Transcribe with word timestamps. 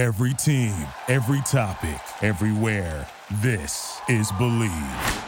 Every 0.00 0.32
team, 0.32 0.74
every 1.08 1.42
topic, 1.42 2.00
everywhere. 2.22 3.06
This 3.42 4.00
is 4.08 4.32
Bleav. 4.32 5.24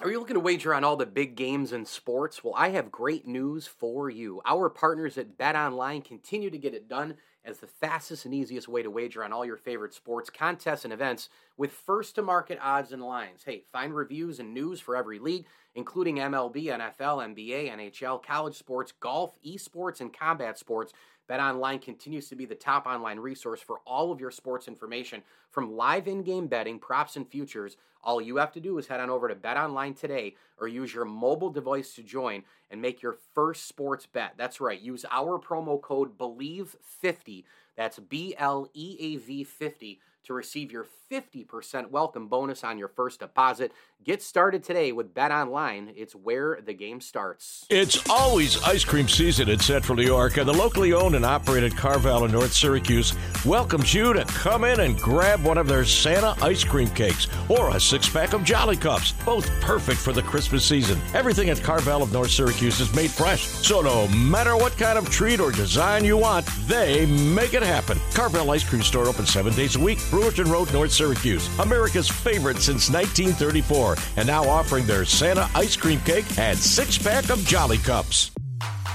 Are 0.00 0.10
you 0.10 0.18
looking 0.18 0.34
to 0.34 0.40
wager 0.40 0.72
on 0.72 0.84
all 0.84 0.96
the 0.96 1.04
big 1.04 1.36
games 1.36 1.70
in 1.70 1.84
sports? 1.84 2.42
Well, 2.42 2.54
I 2.56 2.70
have 2.70 2.90
great 2.90 3.26
news 3.26 3.66
for 3.66 4.08
you. 4.08 4.40
Our 4.46 4.70
partners 4.70 5.18
at 5.18 5.36
Bet 5.36 5.54
Online 5.54 6.00
continue 6.00 6.48
to 6.48 6.56
get 6.56 6.72
it 6.72 6.88
done 6.88 7.16
as 7.44 7.58
the 7.58 7.66
fastest 7.66 8.24
and 8.24 8.32
easiest 8.32 8.68
way 8.68 8.82
to 8.82 8.90
wager 8.90 9.22
on 9.22 9.34
all 9.34 9.44
your 9.44 9.58
favorite 9.58 9.92
sports, 9.92 10.30
contests, 10.30 10.84
and 10.84 10.92
events 10.92 11.28
with 11.58 11.72
first 11.72 12.14
to 12.14 12.22
market 12.22 12.58
odds 12.62 12.92
and 12.92 13.02
lines. 13.02 13.42
Hey, 13.44 13.64
find 13.70 13.94
reviews 13.94 14.40
and 14.40 14.54
news 14.54 14.80
for 14.80 14.96
every 14.96 15.18
league, 15.18 15.44
including 15.74 16.16
MLB, 16.16 16.64
NFL, 16.66 17.36
NBA, 17.36 17.70
NHL, 17.70 18.22
college 18.22 18.56
sports, 18.56 18.92
golf, 18.98 19.36
esports, 19.46 20.00
and 20.00 20.10
combat 20.10 20.58
sports. 20.58 20.94
BetOnline 21.28 21.82
continues 21.82 22.28
to 22.28 22.36
be 22.36 22.44
the 22.44 22.54
top 22.54 22.86
online 22.86 23.18
resource 23.18 23.60
for 23.60 23.80
all 23.86 24.12
of 24.12 24.20
your 24.20 24.30
sports 24.30 24.68
information 24.68 25.22
from 25.50 25.76
live 25.76 26.06
in-game 26.06 26.46
betting, 26.46 26.78
props, 26.78 27.16
and 27.16 27.28
futures. 27.28 27.76
All 28.06 28.20
you 28.20 28.36
have 28.36 28.52
to 28.52 28.60
do 28.60 28.78
is 28.78 28.86
head 28.86 29.00
on 29.00 29.10
over 29.10 29.26
to 29.26 29.34
BetOnline 29.34 29.98
today 29.98 30.36
or 30.60 30.68
use 30.68 30.94
your 30.94 31.04
mobile 31.04 31.50
device 31.50 31.92
to 31.96 32.04
join 32.04 32.44
and 32.70 32.80
make 32.80 33.02
your 33.02 33.16
first 33.34 33.66
sports 33.66 34.06
bet. 34.06 34.34
That's 34.36 34.60
right. 34.60 34.80
Use 34.80 35.04
our 35.10 35.40
promo 35.40 35.82
code 35.82 36.16
BLEAV50. 36.16 37.42
That's 37.76 37.98
B 37.98 38.36
L 38.38 38.70
E 38.74 38.96
A 39.00 39.16
V 39.16 39.42
50 39.42 39.98
to 40.26 40.34
receive 40.34 40.72
your 40.72 40.86
50% 41.10 41.90
welcome 41.90 42.26
bonus 42.26 42.64
on 42.64 42.78
your 42.78 42.88
first 42.88 43.20
deposit. 43.20 43.70
Get 44.02 44.22
started 44.22 44.64
today 44.64 44.90
with 44.90 45.14
Bet 45.14 45.30
Online. 45.30 45.92
It's 45.96 46.14
where 46.14 46.58
the 46.60 46.74
game 46.74 47.00
starts. 47.00 47.64
It's 47.70 48.08
always 48.10 48.60
ice 48.64 48.84
cream 48.84 49.06
season 49.08 49.48
in 49.48 49.60
Central 49.60 49.96
New 49.96 50.04
York, 50.04 50.36
and 50.36 50.48
the 50.48 50.52
locally 50.52 50.92
owned 50.92 51.14
and 51.14 51.24
operated 51.24 51.76
Carvel 51.76 52.24
in 52.24 52.32
North 52.32 52.52
Syracuse 52.52 53.14
welcomes 53.44 53.94
you 53.94 54.12
to 54.14 54.24
come 54.24 54.64
in 54.64 54.80
and 54.80 54.98
grab 54.98 55.44
one 55.44 55.58
of 55.58 55.68
their 55.68 55.84
Santa 55.84 56.34
ice 56.44 56.64
cream 56.64 56.88
cakes 56.90 57.28
or 57.48 57.70
a 57.76 57.80
six 57.96 58.10
pack 58.10 58.34
of 58.34 58.44
Jolly 58.44 58.76
Cups, 58.76 59.12
both 59.24 59.48
perfect 59.62 59.98
for 59.98 60.12
the 60.12 60.20
Christmas 60.20 60.62
season. 60.62 61.00
Everything 61.14 61.48
at 61.48 61.62
Carvel 61.62 62.02
of 62.02 62.12
North 62.12 62.30
Syracuse 62.30 62.78
is 62.78 62.94
made 62.94 63.10
fresh, 63.10 63.46
so 63.46 63.80
no 63.80 64.06
matter 64.08 64.54
what 64.54 64.76
kind 64.76 64.98
of 64.98 65.08
treat 65.08 65.40
or 65.40 65.50
design 65.50 66.04
you 66.04 66.18
want, 66.18 66.44
they 66.66 67.06
make 67.06 67.54
it 67.54 67.62
happen. 67.62 67.98
Carvel 68.12 68.50
Ice 68.50 68.68
Cream 68.68 68.82
Store 68.82 69.06
open 69.06 69.24
seven 69.24 69.54
days 69.54 69.76
a 69.76 69.80
week, 69.80 69.96
Brewerton 70.10 70.52
Road, 70.52 70.70
North 70.74 70.92
Syracuse, 70.92 71.48
America's 71.58 72.06
favorite 72.06 72.58
since 72.58 72.90
1934, 72.90 73.96
and 74.18 74.26
now 74.26 74.46
offering 74.46 74.84
their 74.84 75.06
Santa 75.06 75.48
ice 75.54 75.74
cream 75.74 76.00
cake 76.00 76.26
and 76.38 76.58
six 76.58 76.98
pack 76.98 77.30
of 77.30 77.38
Jolly 77.46 77.78
Cups. 77.78 78.30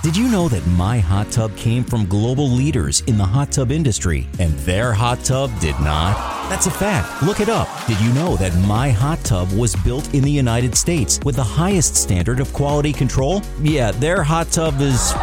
Did 0.03 0.17
you 0.17 0.29
know 0.29 0.47
that 0.47 0.65
My 0.65 0.97
Hot 0.97 1.29
Tub 1.31 1.55
came 1.55 1.83
from 1.83 2.07
global 2.07 2.49
leaders 2.49 3.01
in 3.01 3.19
the 3.19 3.23
hot 3.23 3.51
tub 3.51 3.69
industry 3.69 4.25
and 4.39 4.51
their 4.61 4.93
hot 4.93 5.23
tub 5.23 5.51
did 5.59 5.79
not? 5.79 6.15
That's 6.49 6.65
a 6.65 6.71
fact. 6.71 7.21
Look 7.21 7.39
it 7.39 7.49
up. 7.49 7.67
Did 7.85 8.01
you 8.01 8.11
know 8.13 8.35
that 8.37 8.51
My 8.67 8.89
Hot 8.89 9.23
Tub 9.23 9.51
was 9.51 9.75
built 9.75 10.11
in 10.15 10.23
the 10.23 10.31
United 10.31 10.75
States 10.75 11.19
with 11.23 11.35
the 11.35 11.43
highest 11.43 11.95
standard 11.95 12.39
of 12.39 12.51
quality 12.51 12.91
control? 12.91 13.43
Yeah, 13.61 13.91
their 13.91 14.23
hot 14.23 14.51
tub 14.51 14.81
is 14.81 15.13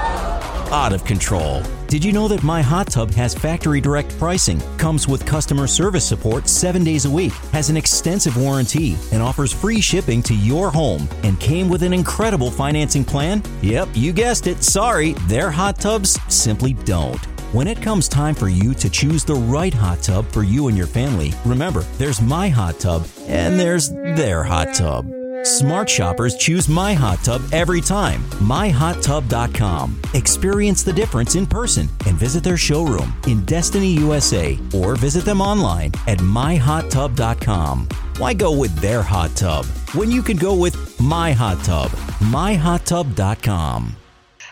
out 0.71 0.93
of 0.93 1.05
control. 1.05 1.61
Did 1.89 2.05
you 2.05 2.13
know 2.13 2.29
that 2.29 2.43
My 2.43 2.61
Hot 2.61 2.89
Tub 2.89 3.11
has 3.13 3.35
factory 3.35 3.81
direct 3.81 4.17
pricing, 4.19 4.61
comes 4.77 5.09
with 5.09 5.25
customer 5.25 5.67
service 5.67 6.07
support 6.07 6.47
seven 6.47 6.85
days 6.85 7.07
a 7.07 7.11
week, 7.11 7.33
has 7.53 7.71
an 7.71 7.79
extensive 7.79 8.37
warranty, 8.37 8.99
and 9.11 9.23
offers 9.23 9.55
free 9.55 9.81
shipping 9.81 10.23
to 10.25 10.35
your 10.35 10.71
home, 10.71 11.09
and 11.23 11.41
came 11.41 11.67
with 11.67 11.83
an 11.83 11.95
incredible 11.95 12.51
financing 12.51 13.07
plan? 13.07 13.43
Yep, 13.63 13.89
you 13.95 14.13
guessed 14.13 14.47
it. 14.47 14.63
Sorry, 14.63 15.15
their 15.29 15.51
hot 15.51 15.79
tubs 15.79 16.19
simply 16.29 16.75
don't. 16.75 17.25
When 17.55 17.67
it 17.67 17.81
comes 17.81 18.07
time 18.07 18.35
for 18.35 18.51
you 18.51 18.75
to 18.75 18.91
choose 18.91 19.25
the 19.25 19.37
right 19.37 19.73
hot 19.73 20.03
tub 20.03 20.27
for 20.27 20.43
you 20.43 20.69
and 20.69 20.77
your 20.77 20.87
family, 20.87 21.33
remember, 21.47 21.81
there's 21.97 22.21
my 22.21 22.51
hot 22.51 22.79
tub 22.79 23.07
and 23.27 23.59
there's 23.59 23.89
their 23.89 24.45
hot 24.45 24.75
tub. 24.75 25.18
Smart 25.49 25.89
shoppers 25.89 26.37
choose 26.37 26.69
My 26.69 26.93
Hot 26.93 27.25
Tub 27.25 27.41
every 27.53 27.81
time. 27.81 28.23
MyHotTub.com. 28.41 30.01
Experience 30.13 30.83
the 30.83 30.93
difference 30.93 31.37
in 31.37 31.47
person 31.47 31.89
and 32.07 32.19
visit 32.19 32.45
their 32.45 32.59
showroom 32.59 33.15
in 33.27 33.45
Destiny, 33.47 33.89
USA, 33.93 34.59
or 34.75 34.95
visit 34.95 35.25
them 35.25 35.41
online 35.41 35.93
at 36.07 36.19
MyHotTub.com. 36.19 37.89
Why 38.19 38.35
go 38.35 38.53
with 38.57 38.77
their 38.79 39.01
hot 39.01 39.35
tub 39.37 39.65
when 39.95 40.11
you 40.11 40.23
can 40.23 40.37
go 40.37 40.55
with 40.55 41.01
My 41.01 41.33
Hot 41.33 41.65
Tub? 41.65 41.91
MyHotTub.com. 42.21 43.97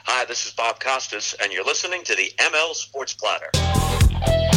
Hi, 0.05 0.25
this 0.25 0.47
is 0.47 0.53
Bob 0.53 0.81
Costas, 0.81 1.35
and 1.43 1.53
you're 1.53 1.65
listening 1.65 2.05
to 2.05 2.15
the 2.15 2.33
ML 2.39 2.75
Sports 2.75 3.13
Platter. 3.13 4.56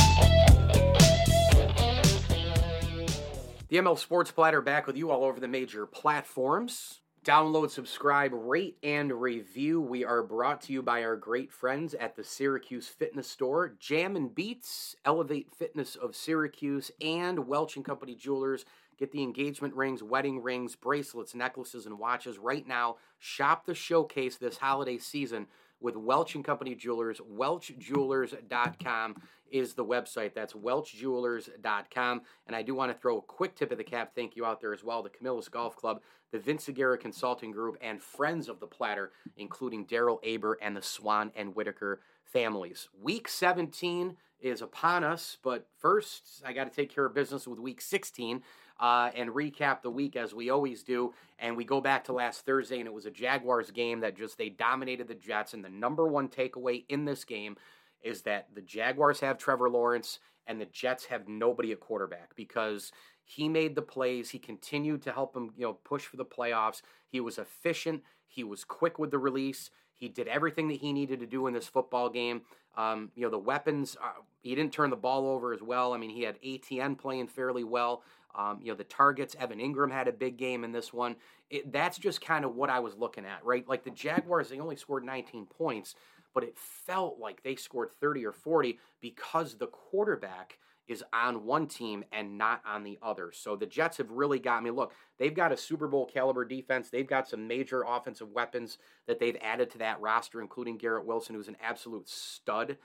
The 3.69 3.77
ML 3.77 3.99
Sports 3.99 4.31
Platter 4.31 4.61
back 4.61 4.87
with 4.87 4.97
you 4.97 5.11
all 5.11 5.23
over 5.23 5.39
the 5.39 5.47
major 5.47 5.85
platforms. 5.85 7.01
Download, 7.23 7.69
subscribe, 7.69 8.31
rate, 8.33 8.79
and 8.81 9.21
review. 9.21 9.79
We 9.79 10.03
are 10.03 10.23
brought 10.23 10.61
to 10.61 10.73
you 10.73 10.81
by 10.81 11.03
our 11.03 11.15
great 11.15 11.51
friends 11.51 11.93
at 11.93 12.15
the 12.15 12.23
Syracuse 12.23 12.87
Fitness 12.87 13.29
Store, 13.29 13.75
Jam 13.79 14.15
and 14.15 14.33
Beats, 14.33 14.95
Elevate 15.05 15.53
Fitness 15.53 15.95
of 15.95 16.15
Syracuse, 16.15 16.89
and 16.99 17.45
Welch 17.45 17.75
and 17.75 17.85
Company 17.85 18.15
Jewelers. 18.15 18.65
Get 18.97 19.11
the 19.11 19.21
engagement 19.21 19.75
rings, 19.75 20.01
wedding 20.01 20.41
rings, 20.41 20.75
bracelets, 20.75 21.35
necklaces, 21.35 21.85
and 21.85 21.99
watches 21.99 22.39
right 22.39 22.67
now. 22.67 22.95
Shop 23.19 23.67
the 23.67 23.75
showcase 23.75 24.37
this 24.37 24.57
holiday 24.57 24.97
season 24.97 25.45
with 25.81 25.95
Welch 25.95 26.35
and 26.35 26.43
Company 26.43 26.75
Jewelers. 26.75 27.19
WelchJewelers.com 27.19 29.15
is 29.51 29.73
the 29.73 29.85
website. 29.85 30.33
That's 30.33 30.53
WelchJewelers.com. 30.53 32.21
And 32.47 32.55
I 32.55 32.61
do 32.61 32.75
want 32.75 32.91
to 32.91 32.97
throw 32.97 33.17
a 33.17 33.21
quick 33.21 33.55
tip 33.55 33.71
of 33.71 33.77
the 33.77 33.83
cap 33.83 34.13
thank 34.15 34.35
you 34.35 34.45
out 34.45 34.61
there 34.61 34.73
as 34.73 34.83
well. 34.83 35.03
The 35.03 35.09
Camillus 35.09 35.49
Golf 35.49 35.75
Club, 35.75 36.01
the 36.31 36.39
Vince 36.39 36.67
Aguirre 36.67 36.97
Consulting 36.97 37.51
Group, 37.51 37.77
and 37.81 38.01
friends 38.01 38.49
of 38.49 38.59
the 38.59 38.67
platter, 38.67 39.11
including 39.37 39.85
Daryl 39.85 40.19
Aber 40.23 40.57
and 40.61 40.75
the 40.75 40.81
Swan 40.81 41.31
and 41.35 41.55
Whitaker 41.55 42.01
families. 42.23 42.89
Week 43.01 43.27
17 43.27 44.15
is 44.39 44.61
upon 44.61 45.03
us, 45.03 45.37
but 45.43 45.67
first 45.77 46.41
I 46.45 46.53
got 46.53 46.65
to 46.65 46.69
take 46.69 46.93
care 46.93 47.05
of 47.05 47.13
business 47.13 47.47
with 47.47 47.59
week 47.59 47.81
16 47.81 48.41
uh, 48.79 49.11
and 49.15 49.29
recap 49.29 49.81
the 49.81 49.91
week 49.91 50.15
as 50.15 50.33
we 50.33 50.49
always 50.49 50.83
do. 50.83 51.13
And 51.37 51.55
we 51.57 51.65
go 51.65 51.81
back 51.81 52.05
to 52.05 52.13
last 52.13 52.45
Thursday, 52.45 52.79
and 52.79 52.87
it 52.87 52.93
was 52.93 53.05
a 53.05 53.11
Jaguars 53.11 53.71
game 53.71 53.99
that 54.01 54.17
just 54.17 54.37
they 54.37 54.49
dominated 54.49 55.07
the 55.07 55.15
Jets. 55.15 55.53
And 55.53 55.63
the 55.63 55.69
number 55.69 56.07
one 56.07 56.27
takeaway 56.27 56.85
in 56.89 57.05
this 57.05 57.23
game 57.23 57.57
is 58.01 58.21
that 58.23 58.47
the 58.53 58.61
Jaguars 58.61 59.19
have 59.19 59.37
Trevor 59.37 59.69
Lawrence 59.69 60.19
and 60.47 60.59
the 60.59 60.65
Jets 60.65 61.05
have 61.05 61.27
nobody 61.27 61.71
at 61.71 61.79
quarterback 61.79 62.35
because 62.35 62.91
he 63.23 63.47
made 63.47 63.75
the 63.75 63.81
plays. 63.81 64.31
He 64.31 64.39
continued 64.39 65.03
to 65.03 65.11
help 65.11 65.33
them, 65.33 65.51
you 65.55 65.65
know, 65.65 65.73
push 65.73 66.05
for 66.05 66.17
the 66.17 66.25
playoffs. 66.25 66.81
He 67.07 67.19
was 67.19 67.37
efficient. 67.37 68.01
He 68.25 68.43
was 68.43 68.63
quick 68.63 68.97
with 68.97 69.11
the 69.11 69.19
release. 69.19 69.69
He 69.93 70.07
did 70.07 70.27
everything 70.27 70.69
that 70.69 70.79
he 70.79 70.93
needed 70.93 71.19
to 71.19 71.27
do 71.27 71.45
in 71.47 71.53
this 71.53 71.67
football 71.67 72.09
game. 72.09 72.41
Um, 72.77 73.11
you 73.15 73.23
know, 73.23 73.29
the 73.29 73.37
weapons, 73.37 73.97
uh, 74.01 74.21
he 74.41 74.55
didn't 74.55 74.71
turn 74.71 74.89
the 74.89 74.95
ball 74.95 75.27
over 75.27 75.53
as 75.53 75.61
well. 75.61 75.93
I 75.93 75.97
mean, 75.97 76.09
he 76.09 76.23
had 76.23 76.41
ATN 76.41 76.97
playing 76.97 77.27
fairly 77.27 77.63
well. 77.63 78.03
Um, 78.35 78.59
you 78.61 78.67
know, 78.67 78.75
the 78.75 78.83
targets, 78.83 79.35
Evan 79.39 79.59
Engram 79.59 79.91
had 79.91 80.07
a 80.07 80.13
big 80.13 80.37
game 80.37 80.63
in 80.63 80.71
this 80.71 80.93
one. 80.93 81.15
It, 81.49 81.71
that's 81.71 81.97
just 81.97 82.21
kind 82.21 82.45
of 82.45 82.55
what 82.55 82.69
I 82.69 82.79
was 82.79 82.95
looking 82.95 83.25
at, 83.25 83.43
right? 83.43 83.67
Like 83.67 83.83
the 83.83 83.89
Jaguars, 83.89 84.49
they 84.49 84.59
only 84.59 84.75
scored 84.75 85.03
19 85.03 85.45
points, 85.45 85.95
but 86.33 86.43
it 86.43 86.57
felt 86.57 87.19
like 87.19 87.41
they 87.43 87.55
scored 87.55 87.89
30 87.99 88.25
or 88.25 88.31
40 88.31 88.77
because 89.01 89.57
the 89.57 89.67
quarterback 89.67 90.59
is 90.89 91.03
on 91.13 91.45
one 91.45 91.67
team 91.67 92.03
and 92.11 92.37
not 92.37 92.61
on 92.65 92.83
the 92.83 92.97
other. 93.01 93.31
So 93.31 93.55
the 93.55 93.67
Jets 93.67 93.97
have 93.97 94.09
really 94.09 94.39
got 94.39 94.63
me. 94.63 94.71
Look, 94.71 94.91
they've 95.19 95.33
got 95.33 95.51
a 95.51 95.57
Super 95.57 95.87
Bowl 95.87 96.07
caliber 96.07 96.43
defense. 96.43 96.89
They've 96.89 97.07
got 97.07 97.29
some 97.29 97.47
major 97.47 97.83
offensive 97.87 98.31
weapons 98.31 98.79
that 99.05 99.19
they've 99.19 99.37
added 99.41 99.69
to 99.71 99.77
that 99.77 100.01
roster, 100.01 100.41
including 100.41 100.77
Garrett 100.77 101.05
Wilson, 101.05 101.35
who's 101.35 101.47
an 101.47 101.57
absolute 101.61 102.09
stud. 102.09 102.77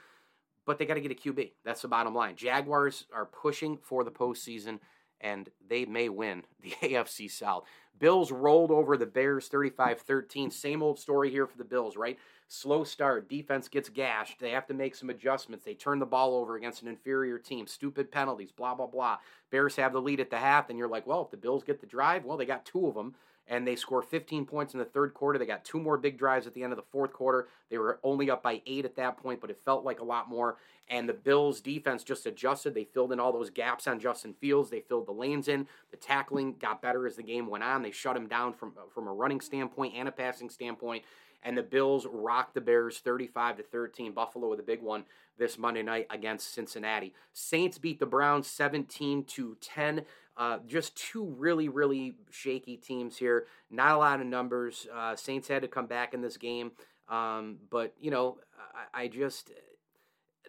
But 0.67 0.79
they 0.79 0.85
got 0.85 0.95
to 0.95 1.01
get 1.01 1.13
a 1.13 1.15
QB. 1.15 1.53
That's 1.65 1.83
the 1.83 1.89
bottom 1.89 2.15
line. 2.15 2.37
Jaguars 2.37 3.07
are 3.13 3.27
pushing 3.27 3.79
for 3.79 4.05
the 4.05 4.11
postseason 4.11 4.81
and 5.21 5.49
they 5.69 5.85
may 5.85 6.09
win 6.09 6.43
the 6.63 6.71
AFC 6.83 7.31
South. 7.31 7.65
Bills 7.99 8.33
rolled 8.33 8.71
over 8.71 8.97
the 8.97 9.07
Bears 9.07 9.49
35 9.49 10.01
13. 10.01 10.51
Same 10.51 10.83
old 10.83 10.99
story 10.99 11.31
here 11.31 11.47
for 11.47 11.57
the 11.57 11.65
Bills, 11.65 11.97
right? 11.97 12.19
Slow 12.49 12.85
start. 12.85 13.29
Defense 13.29 13.69
gets 13.69 13.89
gashed. 13.89 14.41
They 14.41 14.51
have 14.51 14.67
to 14.67 14.75
make 14.75 14.95
some 14.95 15.11
adjustments. 15.11 15.65
They 15.65 15.75
turn 15.75 15.99
the 15.99 16.07
ball 16.07 16.35
over 16.35 16.57
against 16.57 16.83
an 16.83 16.89
inferior 16.89 17.39
team. 17.39 17.67
Stupid 17.67 18.11
penalties, 18.11 18.53
blah, 18.53 18.75
blah, 18.75 18.87
blah. 18.87 19.19
Bears 19.51 19.77
have 19.77 19.93
the 19.93 20.03
lead 20.03 20.21
at 20.21 20.31
the 20.31 20.39
half, 20.39 20.71
and 20.71 20.79
you're 20.79 20.89
like, 20.89 21.07
well, 21.07 21.23
if 21.23 21.31
the 21.31 21.37
Bills 21.37 21.63
get 21.63 21.81
the 21.81 21.87
drive, 21.87 22.25
well, 22.25 22.37
they 22.37 22.47
got 22.47 22.65
two 22.65 22.87
of 22.87 22.95
them 22.95 23.15
and 23.47 23.67
they 23.67 23.77
score 23.77 24.03
15 24.03 24.47
points 24.47 24.73
in 24.73 24.79
the 24.79 24.85
third 24.85 25.13
quarter. 25.15 25.39
They 25.39 25.47
got 25.47 25.65
two 25.65 25.79
more 25.79 25.99
big 25.99 26.19
drives 26.19 26.47
at 26.47 26.55
the 26.55 26.63
end 26.63 26.73
of 26.73 26.79
the 26.79 26.85
fourth 26.91 27.13
quarter. 27.13 27.49
They 27.71 27.79
were 27.79 28.01
only 28.03 28.31
up 28.31 28.43
by 28.43 28.63
eight 28.67 28.85
at 28.85 28.97
that 28.97 29.17
point, 29.19 29.41
but 29.41 29.51
it 29.51 29.61
felt 29.65 29.85
like 29.85 30.01
a 30.01 30.05
lot 30.05 30.29
more. 30.29 30.57
And 30.89 31.09
the 31.09 31.15
Bills' 31.15 31.61
defense 31.61 32.05
just 32.05 32.27
adjusted. 32.27 32.75
They 32.75 32.85
filled 32.85 33.13
in 33.13 33.21
all 33.21 33.33
those 33.33 33.51
gaps 33.51 33.87
on 33.87 34.01
Justin 34.01 34.35
Fields. 34.35 34.71
They 34.71 34.81
filled 34.81 35.07
the 35.07 35.13
lanes 35.13 35.49
in. 35.49 35.67
The 35.91 35.97
tackling 35.97 36.57
got 36.59 36.83
better 36.83 37.07
as 37.07 37.17
the 37.17 37.23
game 37.23 37.47
went 37.47 37.65
on. 37.65 37.83
They 37.83 37.91
shut 37.91 38.17
him 38.17 38.29
down 38.29 38.53
from 38.53 38.73
from 38.95 39.07
a 39.07 39.13
running 39.13 39.41
standpoint 39.41 39.95
and 39.97 40.09
a 40.09 40.13
passing 40.13 40.51
standpoint. 40.51 41.05
And 41.43 41.57
the 41.59 41.63
Bills 41.63 42.07
rocked 42.11 42.55
the 42.55 42.61
Bears 42.63 42.99
35 42.99 43.59
to 43.59 43.63
13. 43.63 44.13
Buffalo 44.13 44.49
with 44.49 44.61
a 44.61 44.65
big 44.65 44.81
one 44.81 45.05
this 45.39 45.59
Monday 45.59 45.83
night 45.83 46.07
against 46.11 46.55
Cincinnati. 46.55 47.13
Saints 47.33 47.77
beat 47.77 47.99
the 47.99 48.07
Browns 48.07 48.47
17 48.47 49.25
to 49.25 49.57
10. 49.61 50.05
Uh, 50.37 50.59
just 50.67 50.97
two 50.97 51.27
really, 51.39 51.69
really 51.69 52.15
shaky 52.31 52.77
teams 52.77 53.17
here. 53.17 53.47
Not 53.71 53.93
a 53.93 53.99
lot 53.99 54.21
of 54.21 54.27
numbers. 54.27 54.87
Uh, 54.93 55.15
Saints 55.15 55.49
had 55.49 55.63
to 55.63 55.69
come 55.69 55.87
back 55.87 56.13
in 56.13 56.23
this 56.23 56.37
game. 56.37 56.73
Um, 57.09 57.59
but, 57.71 57.95
you 58.01 58.11
know, 58.11 58.39
I, 58.95 59.03
I 59.03 59.09
just 59.09 59.53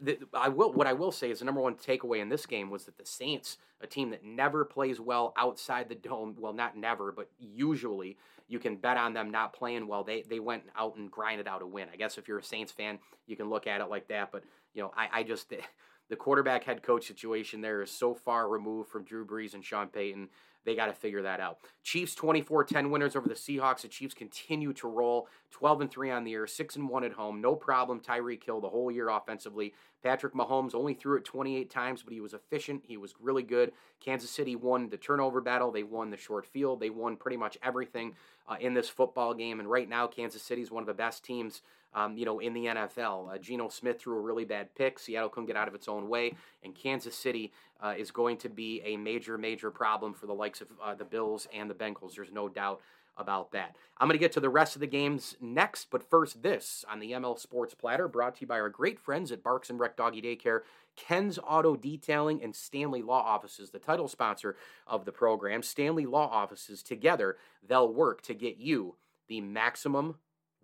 the, 0.01 0.19
I 0.33 0.49
will. 0.49 0.73
What 0.73 0.87
I 0.87 0.93
will 0.93 1.11
say 1.11 1.31
is 1.31 1.39
the 1.39 1.45
number 1.45 1.61
one 1.61 1.75
takeaway 1.75 2.19
in 2.19 2.29
this 2.29 2.45
game 2.45 2.69
was 2.69 2.85
that 2.85 2.97
the 2.97 3.05
Saints, 3.05 3.57
a 3.81 3.87
team 3.87 4.09
that 4.09 4.23
never 4.23 4.65
plays 4.65 4.99
well 4.99 5.33
outside 5.37 5.89
the 5.89 5.95
dome, 5.95 6.35
well, 6.37 6.53
not 6.53 6.77
never, 6.77 7.11
but 7.11 7.29
usually 7.39 8.17
you 8.47 8.59
can 8.59 8.75
bet 8.75 8.97
on 8.97 9.13
them 9.13 9.31
not 9.31 9.53
playing 9.53 9.87
well. 9.87 10.03
They 10.03 10.23
they 10.23 10.39
went 10.39 10.63
out 10.77 10.95
and 10.97 11.09
grinded 11.09 11.47
out 11.47 11.61
a 11.61 11.67
win. 11.67 11.87
I 11.91 11.95
guess 11.95 12.17
if 12.17 12.27
you're 12.27 12.39
a 12.39 12.43
Saints 12.43 12.71
fan, 12.71 12.99
you 13.25 13.35
can 13.35 13.49
look 13.49 13.67
at 13.67 13.81
it 13.81 13.89
like 13.89 14.07
that. 14.09 14.31
But 14.31 14.43
you 14.73 14.81
know, 14.81 14.91
I, 14.95 15.19
I 15.19 15.23
just 15.23 15.53
the 16.09 16.15
quarterback 16.15 16.63
head 16.63 16.83
coach 16.83 17.07
situation 17.07 17.61
there 17.61 17.81
is 17.81 17.91
so 17.91 18.13
far 18.13 18.49
removed 18.49 18.89
from 18.89 19.03
Drew 19.03 19.25
Brees 19.25 19.53
and 19.53 19.63
Sean 19.63 19.87
Payton. 19.87 20.29
They 20.65 20.75
got 20.75 20.87
to 20.87 20.93
figure 20.93 21.21
that 21.21 21.39
out. 21.39 21.59
Chiefs 21.83 22.15
24-10 22.15 22.89
winners 22.89 23.15
over 23.15 23.27
the 23.27 23.35
Seahawks. 23.35 23.81
The 23.81 23.87
Chiefs 23.87 24.15
continue 24.15 24.73
to 24.73 24.87
roll 24.87 25.27
12 25.51 25.81
and 25.81 25.91
3 25.91 26.11
on 26.11 26.23
the 26.23 26.31
year, 26.31 26.47
6 26.47 26.75
and 26.75 26.89
1 26.89 27.03
at 27.03 27.13
home. 27.13 27.39
No 27.39 27.55
problem. 27.55 27.99
Tyreek 27.99 28.43
Hill 28.43 28.61
the 28.61 28.69
whole 28.69 28.91
year 28.91 29.09
offensively. 29.09 29.73
Patrick 30.03 30.33
Mahomes 30.33 30.75
only 30.75 30.93
threw 30.93 31.17
it 31.17 31.25
28 31.25 31.69
times, 31.69 32.03
but 32.03 32.13
he 32.13 32.21
was 32.21 32.33
efficient. 32.33 32.83
He 32.87 32.97
was 32.97 33.15
really 33.19 33.43
good. 33.43 33.71
Kansas 33.99 34.29
City 34.29 34.55
won 34.55 34.89
the 34.89 34.97
turnover 34.97 35.41
battle. 35.41 35.71
They 35.71 35.83
won 35.83 36.11
the 36.11 36.17
short 36.17 36.45
field. 36.45 36.79
They 36.79 36.91
won 36.91 37.15
pretty 37.15 37.37
much 37.37 37.57
everything 37.63 38.13
uh, 38.47 38.57
in 38.59 38.73
this 38.73 38.89
football 38.89 39.33
game. 39.33 39.59
And 39.59 39.69
right 39.69 39.89
now, 39.89 40.05
Kansas 40.05 40.43
City 40.43 40.61
is 40.61 40.69
one 40.69 40.83
of 40.83 40.87
the 40.87 40.93
best 40.93 41.23
teams 41.23 41.61
um, 41.95 42.17
you 42.17 42.25
know, 42.25 42.39
in 42.39 42.53
the 42.53 42.65
NFL. 42.65 43.33
Uh, 43.33 43.37
Geno 43.37 43.69
Smith 43.69 43.99
threw 43.99 44.17
a 44.17 44.21
really 44.21 44.45
bad 44.45 44.75
pick. 44.75 44.99
Seattle 44.99 45.29
couldn't 45.29 45.47
get 45.47 45.55
out 45.55 45.67
of 45.67 45.73
its 45.73 45.87
own 45.87 46.09
way, 46.09 46.35
and 46.63 46.75
Kansas 46.75 47.15
City 47.15 47.51
uh, 47.81 47.93
is 47.97 48.11
going 48.11 48.37
to 48.37 48.49
be 48.49 48.81
a 48.83 48.97
major, 48.97 49.37
major 49.37 49.71
problem 49.71 50.13
for 50.13 50.27
the 50.27 50.33
likes 50.33 50.61
of 50.61 50.67
uh, 50.83 50.93
the 50.93 51.05
Bills 51.05 51.47
and 51.53 51.69
the 51.69 51.73
Bengals. 51.73 52.15
There's 52.15 52.31
no 52.31 52.49
doubt 52.49 52.81
about 53.17 53.51
that. 53.51 53.75
I'm 53.97 54.07
going 54.07 54.17
to 54.17 54.23
get 54.23 54.33
to 54.33 54.39
the 54.39 54.49
rest 54.49 54.75
of 54.75 54.81
the 54.81 54.87
games 54.87 55.35
next, 55.39 55.89
but 55.89 56.09
first, 56.09 56.43
this 56.43 56.83
on 56.89 56.99
the 56.99 57.11
ML 57.11 57.39
Sports 57.39 57.73
Platter, 57.73 58.07
brought 58.07 58.35
to 58.35 58.41
you 58.41 58.47
by 58.47 58.59
our 58.59 58.69
great 58.69 58.99
friends 58.99 59.31
at 59.31 59.43
Barks 59.43 59.69
and 59.69 59.79
Rec 59.79 59.95
Doggy 59.95 60.21
Daycare, 60.21 60.61
Ken's 60.95 61.39
Auto 61.39 61.75
Detailing, 61.75 62.43
and 62.43 62.55
Stanley 62.55 63.01
Law 63.01 63.21
Offices, 63.21 63.71
the 63.71 63.79
title 63.79 64.07
sponsor 64.07 64.55
of 64.87 65.05
the 65.05 65.11
program. 65.11 65.63
Stanley 65.63 66.05
Law 66.05 66.29
Offices, 66.29 66.83
together, 66.83 67.37
they'll 67.65 67.91
work 67.91 68.21
to 68.23 68.33
get 68.33 68.57
you 68.57 68.95
the 69.27 69.41
maximum 69.41 70.15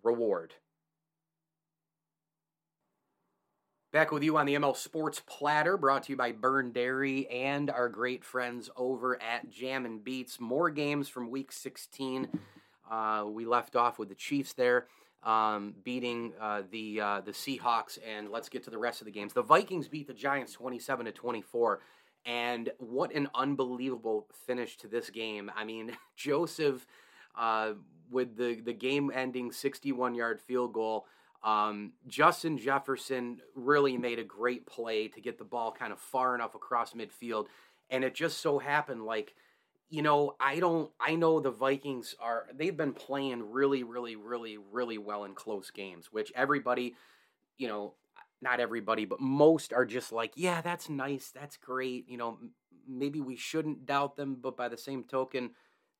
reward. 0.04 0.56
Back 3.92 4.14
with 4.14 4.24
you 4.24 4.38
on 4.38 4.46
the 4.46 4.56
ML 4.56 4.78
Sports 4.78 5.22
Platter, 5.26 5.76
brought 5.76 6.04
to 6.04 6.14
you 6.14 6.16
by 6.16 6.32
Byrne 6.32 6.72
Dairy 6.72 7.28
and 7.28 7.70
our 7.70 7.90
great 7.90 8.24
friends 8.24 8.70
over 8.78 9.22
at 9.22 9.50
Jam 9.50 9.86
and 9.86 10.02
Beats. 10.02 10.40
More 10.40 10.70
games 10.70 11.10
from 11.10 11.30
Week 11.30 11.52
16. 11.52 12.30
Uh, 12.90 13.26
we 13.28 13.46
left 13.46 13.76
off 13.76 14.00
with 14.00 14.08
the 14.08 14.16
Chiefs 14.16 14.54
there, 14.54 14.88
um, 15.24 15.76
beating 15.84 16.32
uh, 16.40 16.62
the 16.72 17.02
uh, 17.02 17.20
the 17.20 17.34
Seahawks, 17.34 17.98
and 18.08 18.30
let's 18.30 18.48
get 18.48 18.64
to 18.64 18.70
the 18.70 18.78
rest 18.78 19.02
of 19.02 19.06
the 19.06 19.12
games. 19.12 19.34
The 19.34 19.44
Vikings 19.44 19.90
beat 19.90 20.08
the 20.08 20.14
Giants 20.14 20.54
27 20.54 21.08
to 21.08 21.12
24, 21.12 21.82
and 22.26 22.70
what 22.78 23.14
an 23.14 23.28
unbelievable 23.36 24.26
finish 24.48 24.78
to 24.78 24.88
this 24.88 25.10
game. 25.10 25.52
I 25.54 25.66
mean, 25.66 25.98
Joseph 26.16 26.88
uh, 27.36 27.74
with 28.10 28.38
the 28.38 28.62
the 28.62 28.72
game 28.72 29.12
ending 29.14 29.52
61 29.52 30.16
yard 30.16 30.40
field 30.40 30.72
goal. 30.72 31.08
Um, 31.44 31.94
Justin 32.08 32.58
Jefferson 32.58 33.42
really 33.56 33.98
made 33.98 34.20
a 34.20 34.24
great 34.24 34.66
play 34.66 35.08
to 35.08 35.22
get 35.22 35.38
the 35.38 35.44
ball 35.44 35.72
kind 35.72 35.92
of 35.92 36.00
far 36.00 36.36
enough 36.36 36.54
across 36.56 36.94
midfield. 36.94 37.48
And 37.90 38.04
it 38.04 38.14
just 38.14 38.40
so 38.40 38.60
happened, 38.60 39.04
like, 39.06 39.34
you 39.90 40.02
know, 40.02 40.36
I 40.40 40.60
don't, 40.60 40.90
I 41.00 41.16
know 41.16 41.40
the 41.40 41.52
Vikings 41.52 42.16
are, 42.20 42.46
they've 42.54 42.78
been 42.78 42.94
playing 42.94 43.52
really, 43.52 43.84
really, 43.84 44.16
really, 44.16 44.58
really 44.58 44.98
well 44.98 45.26
in 45.26 45.34
close 45.34 45.72
games, 45.72 46.08
which 46.12 46.32
everybody, 46.36 46.96
you 47.58 47.68
know, 47.68 47.96
not 48.42 48.60
everybody, 48.60 49.06
but 49.06 49.20
most 49.20 49.74
are 49.74 49.86
just 49.86 50.12
like, 50.12 50.32
yeah, 50.36 50.62
that's 50.62 50.90
nice. 50.90 51.32
That's 51.34 51.58
great. 51.58 52.08
You 52.08 52.18
know, 52.18 52.38
maybe 52.88 53.20
we 53.20 53.36
shouldn't 53.36 53.86
doubt 53.86 54.16
them, 54.16 54.38
but 54.42 54.56
by 54.56 54.70
the 54.70 54.78
same 54.78 55.04
token, 55.04 55.52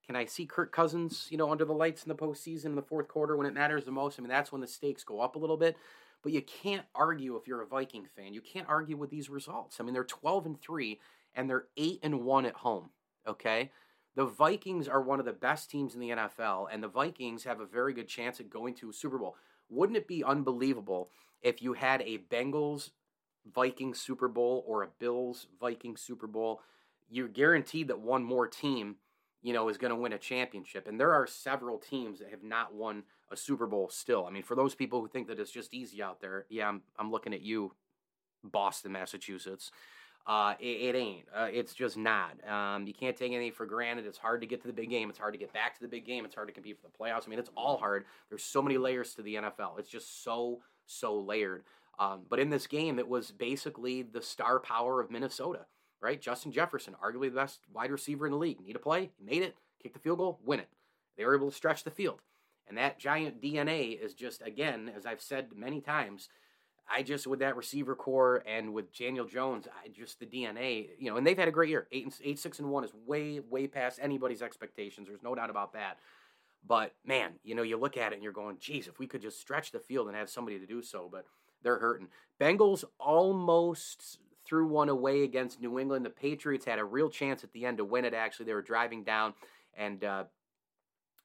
can 0.06 0.16
I 0.16 0.24
see 0.24 0.46
Kirk 0.46 0.72
Cousins, 0.72 1.28
you 1.30 1.38
know, 1.38 1.50
under 1.50 1.64
the 1.64 1.72
lights 1.72 2.02
in 2.02 2.08
the 2.08 2.14
postseason 2.14 2.66
in 2.66 2.74
the 2.74 2.82
fourth 2.82 3.08
quarter 3.08 3.36
when 3.36 3.46
it 3.46 3.54
matters 3.54 3.84
the 3.84 3.92
most? 3.92 4.18
I 4.18 4.22
mean, 4.22 4.28
that's 4.30 4.50
when 4.50 4.60
the 4.60 4.66
stakes 4.66 5.04
go 5.04 5.20
up 5.20 5.36
a 5.36 5.38
little 5.38 5.56
bit. 5.56 5.76
But 6.22 6.32
you 6.32 6.42
can't 6.42 6.86
argue 6.94 7.36
if 7.36 7.46
you're 7.46 7.62
a 7.62 7.66
Viking 7.66 8.06
fan. 8.16 8.32
You 8.32 8.40
can't 8.40 8.68
argue 8.68 8.96
with 8.96 9.10
these 9.10 9.28
results. 9.28 9.78
I 9.78 9.84
mean, 9.84 9.92
they're 9.92 10.04
12 10.04 10.46
and 10.46 10.60
3 10.60 11.00
and 11.34 11.48
they're 11.48 11.66
8 11.76 12.00
and 12.02 12.22
1 12.22 12.46
at 12.46 12.54
home, 12.54 12.90
okay? 13.26 13.70
The 14.14 14.26
Vikings 14.26 14.88
are 14.88 15.00
one 15.00 15.18
of 15.18 15.24
the 15.24 15.32
best 15.32 15.70
teams 15.70 15.94
in 15.94 16.00
the 16.00 16.10
NFL 16.10 16.68
and 16.70 16.82
the 16.82 16.88
Vikings 16.88 17.44
have 17.44 17.60
a 17.60 17.66
very 17.66 17.94
good 17.94 18.08
chance 18.08 18.38
at 18.40 18.50
going 18.50 18.74
to 18.74 18.90
a 18.90 18.92
Super 18.92 19.18
Bowl. 19.18 19.36
Wouldn't 19.68 19.96
it 19.96 20.06
be 20.06 20.22
unbelievable 20.22 21.08
if 21.42 21.62
you 21.62 21.72
had 21.72 22.02
a 22.02 22.18
Bengals 22.30 22.90
Viking 23.52 23.94
Super 23.94 24.28
Bowl 24.28 24.64
or 24.66 24.82
a 24.82 24.90
Bills 24.98 25.46
Viking 25.58 25.96
Super 25.96 26.26
Bowl? 26.26 26.60
You're 27.08 27.28
guaranteed 27.28 27.88
that 27.88 28.00
one 28.00 28.22
more 28.22 28.46
team 28.46 28.96
you 29.42 29.52
know, 29.52 29.68
is 29.68 29.76
going 29.78 29.90
to 29.90 29.96
win 29.96 30.12
a 30.12 30.18
championship. 30.18 30.86
And 30.86 30.98
there 30.98 31.12
are 31.12 31.26
several 31.26 31.78
teams 31.78 32.20
that 32.20 32.30
have 32.30 32.42
not 32.42 32.74
won 32.74 33.02
a 33.30 33.36
Super 33.36 33.66
Bowl 33.66 33.88
still. 33.90 34.24
I 34.26 34.30
mean, 34.30 34.42
for 34.42 34.54
those 34.54 34.74
people 34.74 35.00
who 35.00 35.08
think 35.08 35.26
that 35.28 35.40
it's 35.40 35.50
just 35.50 35.74
easy 35.74 36.02
out 36.02 36.20
there, 36.20 36.46
yeah, 36.48 36.68
I'm, 36.68 36.82
I'm 36.98 37.10
looking 37.10 37.34
at 37.34 37.42
you, 37.42 37.72
Boston, 38.44 38.92
Massachusetts. 38.92 39.72
Uh, 40.24 40.54
it, 40.60 40.94
it 40.94 40.96
ain't. 40.96 41.24
Uh, 41.34 41.48
it's 41.52 41.74
just 41.74 41.96
not. 41.96 42.36
Um, 42.48 42.86
you 42.86 42.94
can't 42.94 43.16
take 43.16 43.32
anything 43.32 43.52
for 43.52 43.66
granted. 43.66 44.06
It's 44.06 44.18
hard 44.18 44.40
to 44.42 44.46
get 44.46 44.60
to 44.62 44.68
the 44.68 44.72
big 44.72 44.90
game. 44.90 45.10
It's 45.10 45.18
hard 45.18 45.34
to 45.34 45.38
get 45.38 45.52
back 45.52 45.74
to 45.74 45.80
the 45.80 45.88
big 45.88 46.06
game. 46.06 46.24
It's 46.24 46.34
hard 46.34 46.46
to 46.46 46.54
compete 46.54 46.78
for 46.80 46.86
the 46.86 46.96
playoffs. 46.96 47.26
I 47.26 47.30
mean, 47.30 47.40
it's 47.40 47.50
all 47.56 47.76
hard. 47.76 48.04
There's 48.28 48.44
so 48.44 48.62
many 48.62 48.78
layers 48.78 49.14
to 49.14 49.22
the 49.22 49.34
NFL. 49.34 49.78
It's 49.78 49.90
just 49.90 50.22
so, 50.22 50.60
so 50.86 51.18
layered. 51.18 51.64
Um, 51.98 52.22
but 52.28 52.38
in 52.38 52.50
this 52.50 52.68
game, 52.68 53.00
it 53.00 53.08
was 53.08 53.32
basically 53.32 54.02
the 54.02 54.22
star 54.22 54.60
power 54.60 55.00
of 55.00 55.10
Minnesota 55.10 55.66
right? 56.02 56.20
Justin 56.20 56.52
Jefferson, 56.52 56.96
arguably 57.02 57.30
the 57.30 57.36
best 57.36 57.60
wide 57.72 57.90
receiver 57.90 58.26
in 58.26 58.32
the 58.32 58.38
league. 58.38 58.60
Need 58.60 58.76
a 58.76 58.80
play? 58.80 59.10
He 59.16 59.24
made 59.24 59.42
it, 59.42 59.56
kick 59.82 59.92
the 59.94 60.00
field 60.00 60.18
goal, 60.18 60.40
win 60.44 60.60
it. 60.60 60.68
They 61.16 61.24
were 61.24 61.36
able 61.36 61.50
to 61.50 61.56
stretch 61.56 61.84
the 61.84 61.90
field. 61.90 62.20
And 62.68 62.76
that 62.78 62.98
giant 62.98 63.40
DNA 63.40 64.00
is 64.00 64.14
just, 64.14 64.42
again, 64.42 64.90
as 64.96 65.06
I've 65.06 65.20
said 65.20 65.48
many 65.54 65.80
times, 65.80 66.28
I 66.90 67.02
just, 67.02 67.26
with 67.26 67.38
that 67.38 67.56
receiver 67.56 67.94
corps 67.94 68.42
and 68.46 68.72
with 68.72 68.96
Daniel 68.96 69.24
Jones, 69.24 69.68
I 69.82 69.88
just, 69.88 70.18
the 70.18 70.26
DNA, 70.26 70.88
you 70.98 71.10
know, 71.10 71.16
and 71.16 71.26
they've 71.26 71.38
had 71.38 71.48
a 71.48 71.52
great 71.52 71.70
year. 71.70 71.86
Eight, 71.92 72.04
and, 72.04 72.14
eight 72.24 72.38
six, 72.38 72.58
and 72.58 72.70
one 72.70 72.84
is 72.84 72.92
way, 73.06 73.40
way 73.40 73.66
past 73.66 73.98
anybody's 74.02 74.42
expectations. 74.42 75.08
There's 75.08 75.22
no 75.22 75.34
doubt 75.34 75.50
about 75.50 75.72
that. 75.74 75.98
But 76.66 76.94
man, 77.04 77.32
you 77.44 77.54
know, 77.54 77.62
you 77.62 77.76
look 77.76 77.96
at 77.96 78.12
it 78.12 78.16
and 78.16 78.22
you're 78.22 78.32
going, 78.32 78.56
geez, 78.60 78.86
if 78.86 78.98
we 78.98 79.06
could 79.06 79.22
just 79.22 79.40
stretch 79.40 79.72
the 79.72 79.80
field 79.80 80.08
and 80.08 80.16
have 80.16 80.30
somebody 80.30 80.58
to 80.58 80.66
do 80.66 80.82
so, 80.82 81.08
but 81.10 81.24
they're 81.62 81.78
hurting. 81.78 82.08
Bengals 82.40 82.84
almost 82.98 84.18
threw 84.52 84.66
one 84.66 84.90
away 84.90 85.22
against 85.22 85.62
New 85.62 85.78
England. 85.78 86.04
The 86.04 86.10
Patriots 86.10 86.66
had 86.66 86.78
a 86.78 86.84
real 86.84 87.08
chance 87.08 87.42
at 87.42 87.50
the 87.52 87.64
end 87.64 87.78
to 87.78 87.86
win 87.86 88.04
it, 88.04 88.12
actually. 88.12 88.44
They 88.44 88.52
were 88.52 88.60
driving 88.60 89.02
down, 89.02 89.32
and 89.78 90.04
uh, 90.04 90.24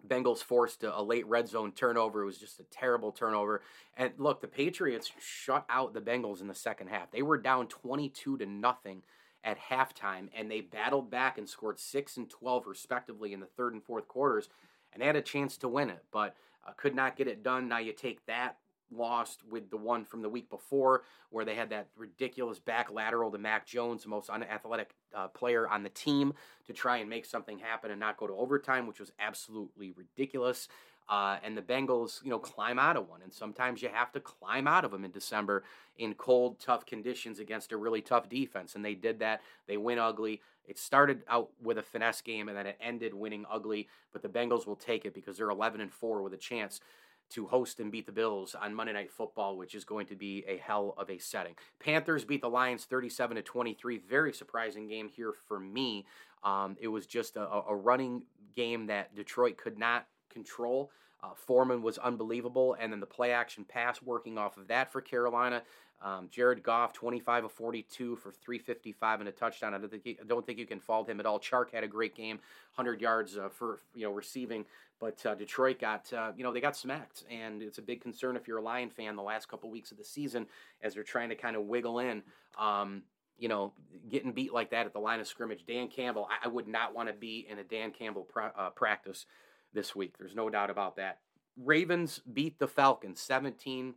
Bengals 0.07 0.41
forced 0.41 0.85
a, 0.85 0.97
a, 0.97 1.03
late 1.03 1.27
red 1.27 1.49
zone 1.49 1.73
turnover. 1.73 2.21
It 2.21 2.25
was 2.25 2.37
just 2.37 2.61
a 2.61 2.63
terrible 2.63 3.11
turnover. 3.11 3.63
And 3.97 4.13
look, 4.17 4.39
the 4.39 4.47
Patriots 4.47 5.11
shut 5.19 5.65
out 5.69 5.93
the 5.93 5.99
Bengals 5.99 6.39
in 6.39 6.47
the 6.47 6.55
second 6.55 6.87
half. 6.87 7.11
They 7.11 7.21
were 7.21 7.37
down 7.37 7.67
22 7.67 8.37
to 8.37 8.45
nothing 8.45 9.03
at 9.43 9.59
halftime, 9.59 10.29
and 10.33 10.49
they 10.49 10.61
battled 10.61 11.11
back 11.11 11.37
and 11.37 11.49
scored 11.49 11.81
6 11.81 12.15
and 12.15 12.29
12, 12.29 12.65
respectively, 12.65 13.33
in 13.33 13.41
the 13.41 13.45
third 13.45 13.73
and 13.73 13.83
fourth 13.83 14.07
quarters. 14.07 14.47
And 14.93 15.01
they 15.01 15.05
had 15.05 15.17
a 15.17 15.21
chance 15.21 15.57
to 15.57 15.67
win 15.67 15.89
it, 15.89 16.05
but 16.13 16.33
uh, 16.65 16.71
could 16.77 16.95
not 16.95 17.17
get 17.17 17.27
it 17.27 17.43
done. 17.43 17.67
Now 17.67 17.79
you 17.79 17.91
take 17.91 18.25
that 18.27 18.55
lost 18.91 19.41
with 19.49 19.69
the 19.69 19.77
one 19.77 20.05
from 20.05 20.21
the 20.21 20.29
week 20.29 20.49
before 20.49 21.03
where 21.29 21.45
they 21.45 21.55
had 21.55 21.69
that 21.69 21.87
ridiculous 21.97 22.59
back 22.59 22.91
lateral 22.91 23.31
to 23.31 23.37
Mac 23.37 23.65
Jones, 23.65 24.03
the 24.03 24.09
most 24.09 24.29
unathletic 24.29 24.95
uh, 25.15 25.27
player 25.27 25.67
on 25.67 25.83
the 25.83 25.89
team, 25.89 26.33
to 26.65 26.73
try 26.73 26.97
and 26.97 27.09
make 27.09 27.25
something 27.25 27.59
happen 27.59 27.91
and 27.91 27.99
not 27.99 28.17
go 28.17 28.27
to 28.27 28.33
overtime, 28.33 28.87
which 28.87 28.99
was 28.99 29.11
absolutely 29.19 29.91
ridiculous. 29.91 30.67
Uh, 31.09 31.37
and 31.41 31.55
the 31.55 31.61
Bengals, 31.61 32.21
you 32.23 32.29
know, 32.29 32.39
climb 32.39 32.77
out 32.77 32.97
of 32.97 33.07
one. 33.07 33.21
And 33.21 33.31
sometimes 33.31 33.81
you 33.81 33.89
have 33.89 34.11
to 34.11 34.19
climb 34.19 34.67
out 34.67 34.83
of 34.83 34.91
them 34.91 35.05
in 35.05 35.11
December 35.11 35.63
in 35.97 36.13
cold, 36.13 36.59
tough 36.59 36.85
conditions 36.85 37.39
against 37.39 37.71
a 37.71 37.77
really 37.77 38.01
tough 38.01 38.27
defense. 38.27 38.75
And 38.75 38.83
they 38.83 38.93
did 38.93 39.19
that. 39.19 39.41
They 39.67 39.77
win 39.77 39.99
ugly. 39.99 40.41
It 40.65 40.77
started 40.77 41.23
out 41.29 41.49
with 41.63 41.77
a 41.77 41.81
finesse 41.81 42.21
game 42.21 42.49
and 42.49 42.57
then 42.57 42.67
it 42.67 42.77
ended 42.81 43.13
winning 43.13 43.45
ugly. 43.49 43.87
But 44.11 44.21
the 44.21 44.27
Bengals 44.27 44.67
will 44.67 44.75
take 44.75 45.05
it 45.05 45.13
because 45.13 45.37
they're 45.37 45.49
11 45.49 45.79
and 45.79 45.93
4 45.93 46.21
with 46.21 46.33
a 46.33 46.37
chance 46.37 46.81
to 47.29 47.47
host 47.47 47.79
and 47.79 47.91
beat 47.91 48.05
the 48.05 48.11
Bills 48.11 48.55
on 48.55 48.73
Monday 48.73 48.93
Night 48.93 49.11
Football, 49.11 49.57
which 49.57 49.75
is 49.75 49.83
going 49.83 50.07
to 50.07 50.15
be 50.15 50.43
a 50.47 50.57
hell 50.57 50.93
of 50.97 51.09
a 51.09 51.17
setting. 51.17 51.55
Panthers 51.79 52.25
beat 52.25 52.41
the 52.41 52.49
Lions 52.49 52.85
37 52.85 53.35
to 53.35 53.41
23. 53.41 53.97
Very 53.99 54.33
surprising 54.33 54.87
game 54.87 55.09
here 55.09 55.33
for 55.47 55.59
me. 55.59 56.05
Um, 56.43 56.77
it 56.79 56.87
was 56.87 57.05
just 57.05 57.35
a, 57.35 57.49
a, 57.67 57.75
running 57.75 58.23
game 58.55 58.87
that 58.87 59.15
Detroit 59.15 59.57
could 59.57 59.77
not 59.77 60.07
control. 60.29 60.91
Uh, 61.23 61.29
Foreman 61.35 61.81
was 61.81 61.97
unbelievable, 61.97 62.75
and 62.79 62.93
then 62.93 62.99
the 62.99 63.07
play 63.07 63.31
action 63.31 63.65
pass 63.67 64.01
working 64.01 64.37
off 64.37 64.55
of 64.55 64.67
that 64.67 64.91
for 64.91 65.01
Carolina. 65.01 65.63
Um, 66.01 66.27
Jared 66.29 66.61
Goff, 66.61 66.93
25 66.93 67.45
of 67.45 67.51
42 67.51 68.17
for 68.17 68.31
355 68.31 69.19
and 69.19 69.29
a 69.29 69.31
touchdown. 69.31 69.73
I 69.73 69.79
don't 69.79 69.89
think, 69.89 70.05
you, 70.05 70.15
I 70.21 70.25
don't 70.25 70.45
think 70.45 70.59
you 70.59 70.67
can 70.67 70.79
fault 70.79 71.09
him 71.09 71.19
at 71.19 71.25
all. 71.25 71.39
Chark 71.39 71.71
had 71.71 71.83
a 71.83 71.87
great 71.87 72.15
game, 72.15 72.37
100 72.75 73.01
yards 73.01 73.37
uh, 73.37 73.49
for 73.49 73.79
you 73.95 74.05
know 74.05 74.11
receiving, 74.11 74.65
but 74.99 75.25
uh, 75.25 75.33
Detroit 75.33 75.79
got 75.79 76.11
uh, 76.13 76.31
you 76.37 76.43
know 76.43 76.53
they 76.53 76.61
got 76.61 76.75
smacked, 76.75 77.23
and 77.31 77.63
it's 77.63 77.79
a 77.79 77.81
big 77.81 78.01
concern 78.01 78.35
if 78.35 78.47
you're 78.47 78.59
a 78.59 78.61
Lion 78.61 78.89
fan 78.89 79.15
the 79.15 79.23
last 79.23 79.47
couple 79.47 79.71
weeks 79.71 79.91
of 79.91 79.97
the 79.97 80.03
season 80.03 80.45
as 80.83 80.93
they're 80.93 81.03
trying 81.03 81.29
to 81.29 81.35
kind 81.35 81.55
of 81.55 81.63
wiggle 81.63 81.99
in. 81.99 82.21
Um, 82.59 83.03
you 83.39 83.47
know, 83.47 83.73
getting 84.09 84.31
beat 84.31 84.51
like 84.51 84.71
that 84.71 84.87
at 84.87 84.93
the 84.93 84.99
line 84.99 85.19
of 85.19 85.27
scrimmage. 85.27 85.65
Dan 85.67 85.89
Campbell, 85.89 86.27
I, 86.29 86.45
I 86.45 86.47
would 86.47 86.67
not 86.67 86.95
want 86.95 87.07
to 87.09 87.13
be 87.13 87.45
in 87.49 87.59
a 87.59 87.63
Dan 87.63 87.91
Campbell 87.91 88.23
pra- 88.23 88.53
uh, 88.57 88.69
practice 88.71 89.27
this 89.73 89.95
week. 89.95 90.17
There's 90.17 90.35
no 90.35 90.49
doubt 90.49 90.71
about 90.71 90.95
that. 90.95 91.19
Ravens 91.55 92.19
beat 92.33 92.57
the 92.59 92.67
Falcons 92.67 93.19
17 93.19 93.95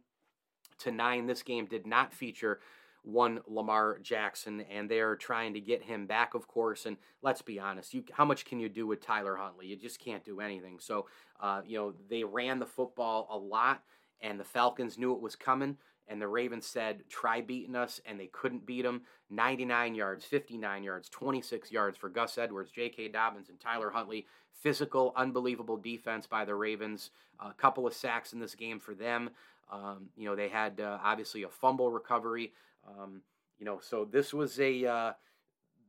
to 0.80 0.90
9. 0.90 1.26
This 1.26 1.42
game 1.42 1.66
did 1.66 1.86
not 1.86 2.12
feature 2.12 2.60
one 3.02 3.40
Lamar 3.46 3.98
Jackson, 4.02 4.62
and 4.70 4.90
they're 4.90 5.16
trying 5.16 5.54
to 5.54 5.60
get 5.60 5.82
him 5.82 6.06
back, 6.06 6.34
of 6.34 6.46
course. 6.46 6.84
And 6.84 6.96
let's 7.22 7.42
be 7.42 7.58
honest, 7.58 7.94
you 7.94 8.04
how 8.12 8.24
much 8.24 8.44
can 8.44 8.60
you 8.60 8.68
do 8.68 8.86
with 8.86 9.00
Tyler 9.00 9.36
Huntley? 9.36 9.66
You 9.66 9.76
just 9.76 10.00
can't 10.00 10.24
do 10.24 10.40
anything. 10.40 10.78
So, 10.80 11.06
uh, 11.40 11.62
you 11.64 11.78
know, 11.78 11.94
they 12.10 12.24
ran 12.24 12.58
the 12.58 12.66
football 12.66 13.26
a 13.30 13.38
lot, 13.38 13.82
and 14.20 14.38
the 14.38 14.44
Falcons 14.44 14.98
knew 14.98 15.14
it 15.14 15.22
was 15.22 15.36
coming 15.36 15.76
and 16.10 16.20
the 16.20 16.28
Ravens 16.28 16.66
said, 16.66 17.04
try 17.08 17.40
beating 17.40 17.76
us, 17.76 18.00
and 18.04 18.18
they 18.18 18.26
couldn't 18.26 18.66
beat 18.66 18.82
them. 18.82 19.02
99 19.30 19.94
yards, 19.94 20.24
59 20.24 20.82
yards, 20.82 21.08
26 21.08 21.70
yards 21.70 21.96
for 21.96 22.08
Gus 22.08 22.36
Edwards, 22.36 22.72
J.K. 22.72 23.08
Dobbins, 23.08 23.48
and 23.48 23.60
Tyler 23.60 23.90
Huntley. 23.90 24.26
Physical, 24.52 25.12
unbelievable 25.16 25.76
defense 25.76 26.26
by 26.26 26.44
the 26.44 26.56
Ravens. 26.56 27.12
A 27.38 27.54
couple 27.54 27.86
of 27.86 27.94
sacks 27.94 28.32
in 28.32 28.40
this 28.40 28.56
game 28.56 28.80
for 28.80 28.92
them. 28.92 29.30
Um, 29.70 30.08
you 30.16 30.26
know, 30.26 30.36
they 30.36 30.48
had 30.48 30.80
uh, 30.80 30.98
obviously 31.02 31.42
a 31.44 31.48
fumble 31.48 31.90
recovery. 31.90 32.52
Um, 32.86 33.22
you 33.58 33.64
know, 33.64 33.78
so 33.80 34.04
this 34.04 34.32
was 34.32 34.58
a 34.58 34.86
uh, 34.86 35.12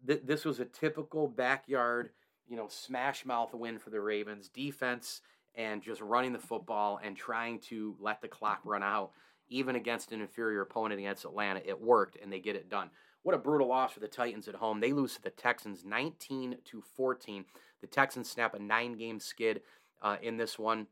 th- 0.05 0.23
this 0.25 0.45
was 0.45 0.59
a 0.59 0.65
typical 0.65 1.27
backyard, 1.27 2.09
you 2.47 2.55
know, 2.55 2.67
smash 2.69 3.25
mouth 3.25 3.53
win 3.53 3.79
for 3.79 3.89
the 3.89 4.01
Ravens. 4.01 4.49
Defense 4.49 5.21
and 5.55 5.81
just 5.81 6.01
running 6.01 6.33
the 6.33 6.39
football 6.39 6.99
and 7.03 7.17
trying 7.17 7.59
to 7.59 7.95
let 7.99 8.21
the 8.21 8.27
clock 8.27 8.61
run 8.63 8.83
out 8.83 9.11
even 9.49 9.75
against 9.75 10.11
an 10.11 10.21
inferior 10.21 10.61
opponent 10.61 10.99
against 10.99 11.25
Atlanta. 11.25 11.61
It 11.65 11.79
worked, 11.79 12.17
and 12.21 12.31
they 12.31 12.39
get 12.39 12.55
it 12.55 12.69
done. 12.69 12.89
What 13.23 13.35
a 13.35 13.37
brutal 13.37 13.67
loss 13.67 13.91
for 13.91 13.99
the 13.99 14.07
Titans 14.07 14.47
at 14.47 14.55
home. 14.55 14.79
They 14.79 14.93
lose 14.93 15.15
to 15.15 15.21
the 15.21 15.29
Texans 15.29 15.83
19 15.85 16.57
to 16.65 16.81
14. 16.95 17.45
The 17.81 17.87
Texans 17.87 18.29
snap 18.29 18.55
a 18.55 18.59
nine-game 18.59 19.19
skid 19.19 19.61
uh, 20.01 20.17
in 20.21 20.37
this 20.37 20.57
one, 20.57 20.87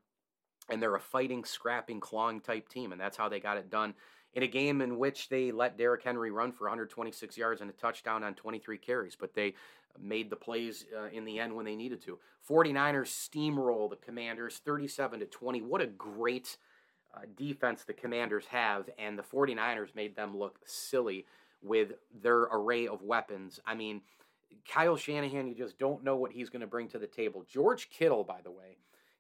and 0.70 0.82
they're 0.82 0.96
a 0.96 1.00
fighting, 1.00 1.44
scrapping, 1.44 2.00
clawing 2.00 2.42
type 2.42 2.70
team, 2.70 2.92
and 2.92 3.02
that's 3.02 3.18
how 3.18 3.30
they 3.30 3.40
got 3.40 3.58
it 3.58 3.70
done. 3.70 3.94
In 4.34 4.44
a 4.44 4.48
game 4.48 4.82
in 4.82 5.00
which 5.00 5.30
they 5.30 5.52
let 5.52 5.78
Derrick 5.78 6.04
Henry 6.04 6.30
run 6.30 6.52
for 6.52 6.66
126 6.66 7.38
yards 7.38 7.62
and 7.62 7.70
a 7.70 7.74
touchdown 7.74 8.24
on 8.24 8.36
23 8.36 8.78
carries, 8.78 9.16
but 9.16 9.34
they 9.34 9.56
made 10.00 10.30
the 10.30 10.36
plays 10.36 10.86
uh, 10.96 11.08
in 11.08 11.26
the 11.26 11.40
end 11.40 11.56
when 11.56 11.66
they 11.66 11.76
needed 11.76 12.02
to. 12.04 12.20
49ers 12.48 13.08
steamroll 13.08 13.90
the 13.90 13.96
Commanders 13.96 14.62
37 14.64 15.22
to 15.22 15.26
20. 15.26 15.62
What 15.64 15.82
a 15.82 15.88
great 15.88 16.58
uh, 17.14 17.22
defense 17.36 17.84
the 17.84 17.94
Commanders 17.94 18.46
have, 18.48 18.90
and 19.00 19.18
the 19.18 19.24
49ers 19.24 19.96
made 19.96 20.16
them 20.16 20.38
look 20.38 20.60
silly 20.66 21.26
with 21.62 21.94
their 22.22 22.44
array 22.44 22.88
of 22.88 23.02
weapons. 23.02 23.60
I 23.66 23.76
mean, 23.76 24.02
Kyle 24.68 24.96
Shanahan, 24.96 25.48
you 25.48 25.56
just 25.56 25.78
don't 25.80 26.04
know 26.04 26.16
what 26.16 26.32
he's 26.32 26.50
going 26.50 26.62
to 26.62 26.68
bring 26.68 26.88
to 26.90 27.00
the 27.00 27.08
table. 27.08 27.46
George 27.52 27.90
Kittle, 27.90 28.24
by 28.24 28.42
the 28.44 28.52
way, 28.52 28.78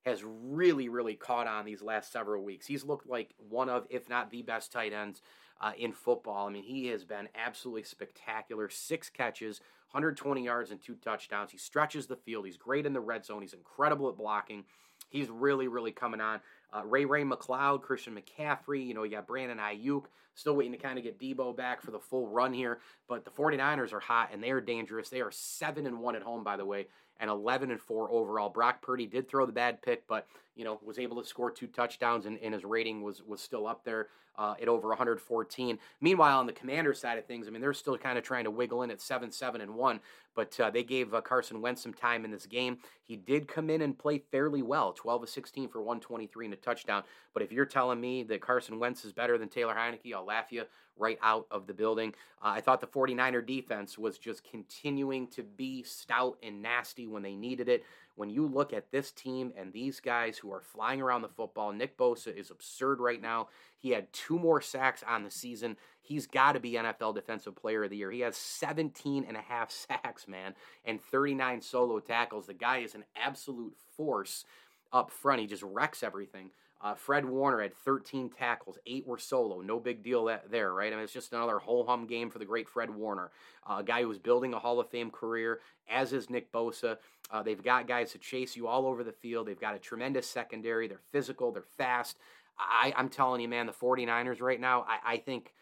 has 0.09 0.23
really, 0.23 0.89
really 0.89 1.15
caught 1.15 1.47
on 1.47 1.65
these 1.65 1.81
last 1.81 2.11
several 2.11 2.43
weeks. 2.43 2.67
He's 2.67 2.83
looked 2.83 3.07
like 3.07 3.33
one 3.37 3.69
of, 3.69 3.87
if 3.89 4.09
not 4.09 4.29
the 4.29 4.41
best 4.41 4.71
tight 4.71 4.93
ends 4.93 5.21
uh, 5.61 5.71
in 5.77 5.93
football. 5.93 6.47
I 6.47 6.51
mean, 6.51 6.63
he 6.63 6.87
has 6.87 7.03
been 7.03 7.29
absolutely 7.35 7.83
spectacular. 7.83 8.69
Six 8.69 9.09
catches, 9.09 9.59
120 9.91 10.43
yards, 10.43 10.71
and 10.71 10.81
two 10.81 10.95
touchdowns. 10.95 11.51
He 11.51 11.57
stretches 11.57 12.07
the 12.07 12.15
field. 12.15 12.45
He's 12.45 12.57
great 12.57 12.85
in 12.85 12.93
the 12.93 12.99
red 12.99 13.25
zone. 13.25 13.41
He's 13.41 13.53
incredible 13.53 14.09
at 14.09 14.17
blocking. 14.17 14.65
He's 15.09 15.29
really, 15.29 15.67
really 15.67 15.91
coming 15.91 16.21
on. 16.21 16.39
Uh, 16.71 16.85
Ray 16.85 17.05
Ray 17.05 17.23
McCloud, 17.23 17.81
Christian 17.81 18.15
McCaffrey, 18.15 18.85
you 18.85 18.93
know, 18.93 19.03
you 19.03 19.11
got 19.11 19.25
Brandon 19.25 19.57
Aiyuk, 19.57 20.05
still 20.35 20.55
waiting 20.55 20.71
to 20.71 20.77
kind 20.77 20.99
of 20.99 21.03
get 21.03 21.19
Deebo 21.19 21.55
back 21.55 21.81
for 21.81 21.89
the 21.89 21.99
full 21.99 22.27
run 22.27 22.53
here. 22.53 22.79
But 23.07 23.25
the 23.25 23.31
49ers 23.31 23.91
are 23.91 23.99
hot 23.99 24.29
and 24.31 24.43
they 24.43 24.51
are 24.51 24.61
dangerous. 24.61 25.09
They 25.09 25.21
are 25.21 25.31
7 25.31 25.87
and 25.87 25.99
1 25.99 26.15
at 26.15 26.21
home, 26.21 26.43
by 26.43 26.57
the 26.57 26.65
way, 26.65 26.87
and 27.19 27.29
11 27.29 27.71
and 27.71 27.79
4 27.79 28.11
overall. 28.11 28.49
Brock 28.49 28.81
Purdy 28.81 29.05
did 29.05 29.27
throw 29.27 29.45
the 29.45 29.51
bad 29.51 29.81
pick, 29.81 30.07
but, 30.07 30.27
you 30.55 30.63
know, 30.63 30.79
was 30.83 30.99
able 30.99 31.21
to 31.21 31.27
score 31.27 31.51
two 31.51 31.67
touchdowns 31.67 32.25
and, 32.25 32.37
and 32.39 32.53
his 32.53 32.63
rating 32.63 33.01
was, 33.01 33.21
was 33.23 33.41
still 33.41 33.67
up 33.67 33.83
there 33.83 34.07
uh, 34.39 34.55
at 34.61 34.69
over 34.69 34.87
114. 34.87 35.77
Meanwhile, 35.99 36.39
on 36.39 36.47
the 36.47 36.53
commander 36.53 36.93
side 36.93 37.17
of 37.17 37.25
things, 37.25 37.47
I 37.47 37.51
mean, 37.51 37.61
they're 37.61 37.73
still 37.73 37.97
kind 37.97 38.17
of 38.17 38.23
trying 38.23 38.45
to 38.45 38.51
wiggle 38.51 38.83
in 38.83 38.89
at 38.89 39.01
7 39.01 39.31
7 39.31 39.59
and 39.59 39.75
1, 39.75 39.99
but 40.33 40.57
uh, 40.61 40.69
they 40.69 40.81
gave 40.81 41.13
uh, 41.13 41.19
Carson 41.19 41.61
Wentz 41.61 41.83
some 41.83 41.93
time 41.93 42.23
in 42.23 42.31
this 42.31 42.45
game. 42.45 42.77
He 43.03 43.17
did 43.17 43.49
come 43.49 43.69
in 43.69 43.81
and 43.81 43.99
play 43.99 44.23
fairly 44.31 44.61
well 44.61 44.93
12 44.93 45.23
of 45.23 45.29
16 45.29 45.67
for 45.67 45.79
123 45.81 46.45
and 46.45 46.53
a 46.53 46.57
touchdown. 46.57 47.03
But 47.33 47.43
if 47.43 47.51
you're 47.51 47.65
telling 47.65 47.99
me 47.99 48.23
that 48.23 48.41
Carson 48.41 48.79
Wentz 48.79 49.03
is 49.03 49.11
better 49.11 49.37
than 49.37 49.49
Taylor 49.49 49.75
Heinicke, 49.75 50.13
I'll 50.15 50.25
laugh 50.25 50.51
you 50.51 50.63
right 50.99 51.17
out 51.21 51.47
of 51.49 51.67
the 51.67 51.73
building. 51.73 52.13
Uh, 52.41 52.49
I 52.55 52.61
thought 52.61 52.81
the 52.81 52.87
49er 52.87 53.45
defense 53.45 53.97
was 53.97 54.17
just 54.17 54.43
continuing 54.43 55.27
to 55.29 55.43
be 55.43 55.83
stout 55.83 56.37
and 56.43 56.61
nasty 56.61 57.07
when 57.07 57.23
they 57.23 57.35
needed 57.35 57.69
it 57.69 57.83
when 58.19 58.29
you 58.29 58.45
look 58.45 58.73
at 58.73 58.91
this 58.91 59.13
team 59.13 59.53
and 59.55 59.71
these 59.71 60.01
guys 60.01 60.37
who 60.37 60.51
are 60.51 60.59
flying 60.59 61.01
around 61.01 61.21
the 61.21 61.29
football, 61.29 61.71
Nick 61.71 61.97
Bosa 61.97 62.35
is 62.35 62.51
absurd 62.51 62.99
right 62.99 63.21
now. 63.21 63.47
He 63.77 63.91
had 63.91 64.11
two 64.11 64.37
more 64.37 64.59
sacks 64.59 65.01
on 65.07 65.23
the 65.23 65.31
season. 65.31 65.77
He's 66.01 66.27
got 66.27 66.51
to 66.51 66.59
be 66.59 66.73
NFL 66.73 67.15
Defensive 67.15 67.55
Player 67.55 67.85
of 67.85 67.91
the 67.91 67.95
Year. 67.95 68.11
He 68.11 68.19
has 68.19 68.35
17 68.35 69.23
and 69.25 69.37
a 69.37 69.41
half 69.41 69.71
sacks, 69.87 70.27
man, 70.27 70.53
and 70.83 71.01
39 71.01 71.61
solo 71.61 72.01
tackles. 72.01 72.47
The 72.47 72.53
guy 72.53 72.79
is 72.79 72.93
an 72.93 73.05
absolute 73.15 73.77
force 73.95 74.43
up 74.91 75.11
front. 75.11 75.39
He 75.39 75.47
just 75.47 75.63
wrecks 75.63 76.03
everything. 76.03 76.51
Uh, 76.81 76.95
Fred 76.95 77.25
Warner 77.25 77.61
had 77.61 77.75
13 77.75 78.29
tackles, 78.29 78.77
eight 78.85 79.05
were 79.05 79.17
solo. 79.17 79.59
No 79.59 79.79
big 79.79 80.01
deal 80.01 80.25
that, 80.25 80.49
there, 80.49 80.73
right? 80.73 80.93
I 80.93 80.95
mean, 80.95 81.03
it's 81.03 81.13
just 81.13 81.33
another 81.33 81.59
whole 81.59 81.85
hum 81.85 82.07
game 82.07 82.29
for 82.29 82.39
the 82.39 82.45
great 82.45 82.69
Fred 82.69 82.89
Warner, 82.89 83.31
uh, 83.69 83.77
a 83.79 83.83
guy 83.83 84.01
who 84.01 84.07
was 84.07 84.17
building 84.17 84.53
a 84.53 84.59
Hall 84.59 84.79
of 84.79 84.89
Fame 84.89 85.11
career, 85.11 85.59
as 85.89 86.13
is 86.13 86.29
Nick 86.29 86.51
Bosa. 86.53 86.97
Uh, 87.31 87.43
they've 87.43 87.61
got 87.61 87.87
guys 87.87 88.13
to 88.13 88.17
chase 88.17 88.55
you 88.55 88.67
all 88.67 88.85
over 88.85 89.03
the 89.03 89.11
field. 89.11 89.47
They've 89.47 89.59
got 89.59 89.75
a 89.75 89.79
tremendous 89.79 90.27
secondary. 90.27 90.87
They're 90.87 91.01
physical. 91.11 91.51
They're 91.51 91.63
fast. 91.77 92.17
I, 92.57 92.93
am 92.95 93.09
telling 93.09 93.41
you, 93.41 93.49
man, 93.49 93.65
the 93.65 93.73
49ers 93.73 94.41
right 94.41 94.59
now, 94.59 94.85
I, 94.87 95.13
I, 95.13 95.17
think. 95.17 95.53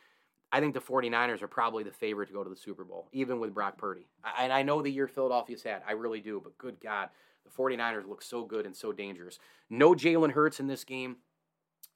I 0.52 0.60
think 0.60 0.74
the 0.74 0.80
49ers 0.80 1.42
are 1.42 1.48
probably 1.48 1.84
the 1.84 1.92
favorite 1.92 2.28
to 2.28 2.34
go 2.34 2.44
to 2.44 2.50
the 2.50 2.56
Super 2.56 2.86
Bowl, 2.86 3.10
even 3.12 3.40
with 3.40 3.54
Brock 3.54 3.78
Purdy. 3.78 4.08
I, 4.24 4.46
and 4.46 4.54
I 4.54 4.64
know 4.64 4.82
the 4.82 4.92
year 4.92 5.08
Philadelphia's 5.08 5.62
had. 5.62 5.82
I 5.88 5.92
really 5.92 6.22
do. 6.22 6.40
But 6.42 6.58
good 6.58 6.80
God, 6.80 7.10
the 7.48 7.64
49ers 7.64 8.08
look 8.08 8.22
so 8.22 8.44
good 8.44 8.66
and 8.66 8.76
so 8.76 8.92
dangerous. 8.92 9.40
No 9.70 9.94
Jalen 9.94 10.32
Hurts 10.32 10.60
in 10.60 10.68
this 10.68 10.84
game. 10.84 11.18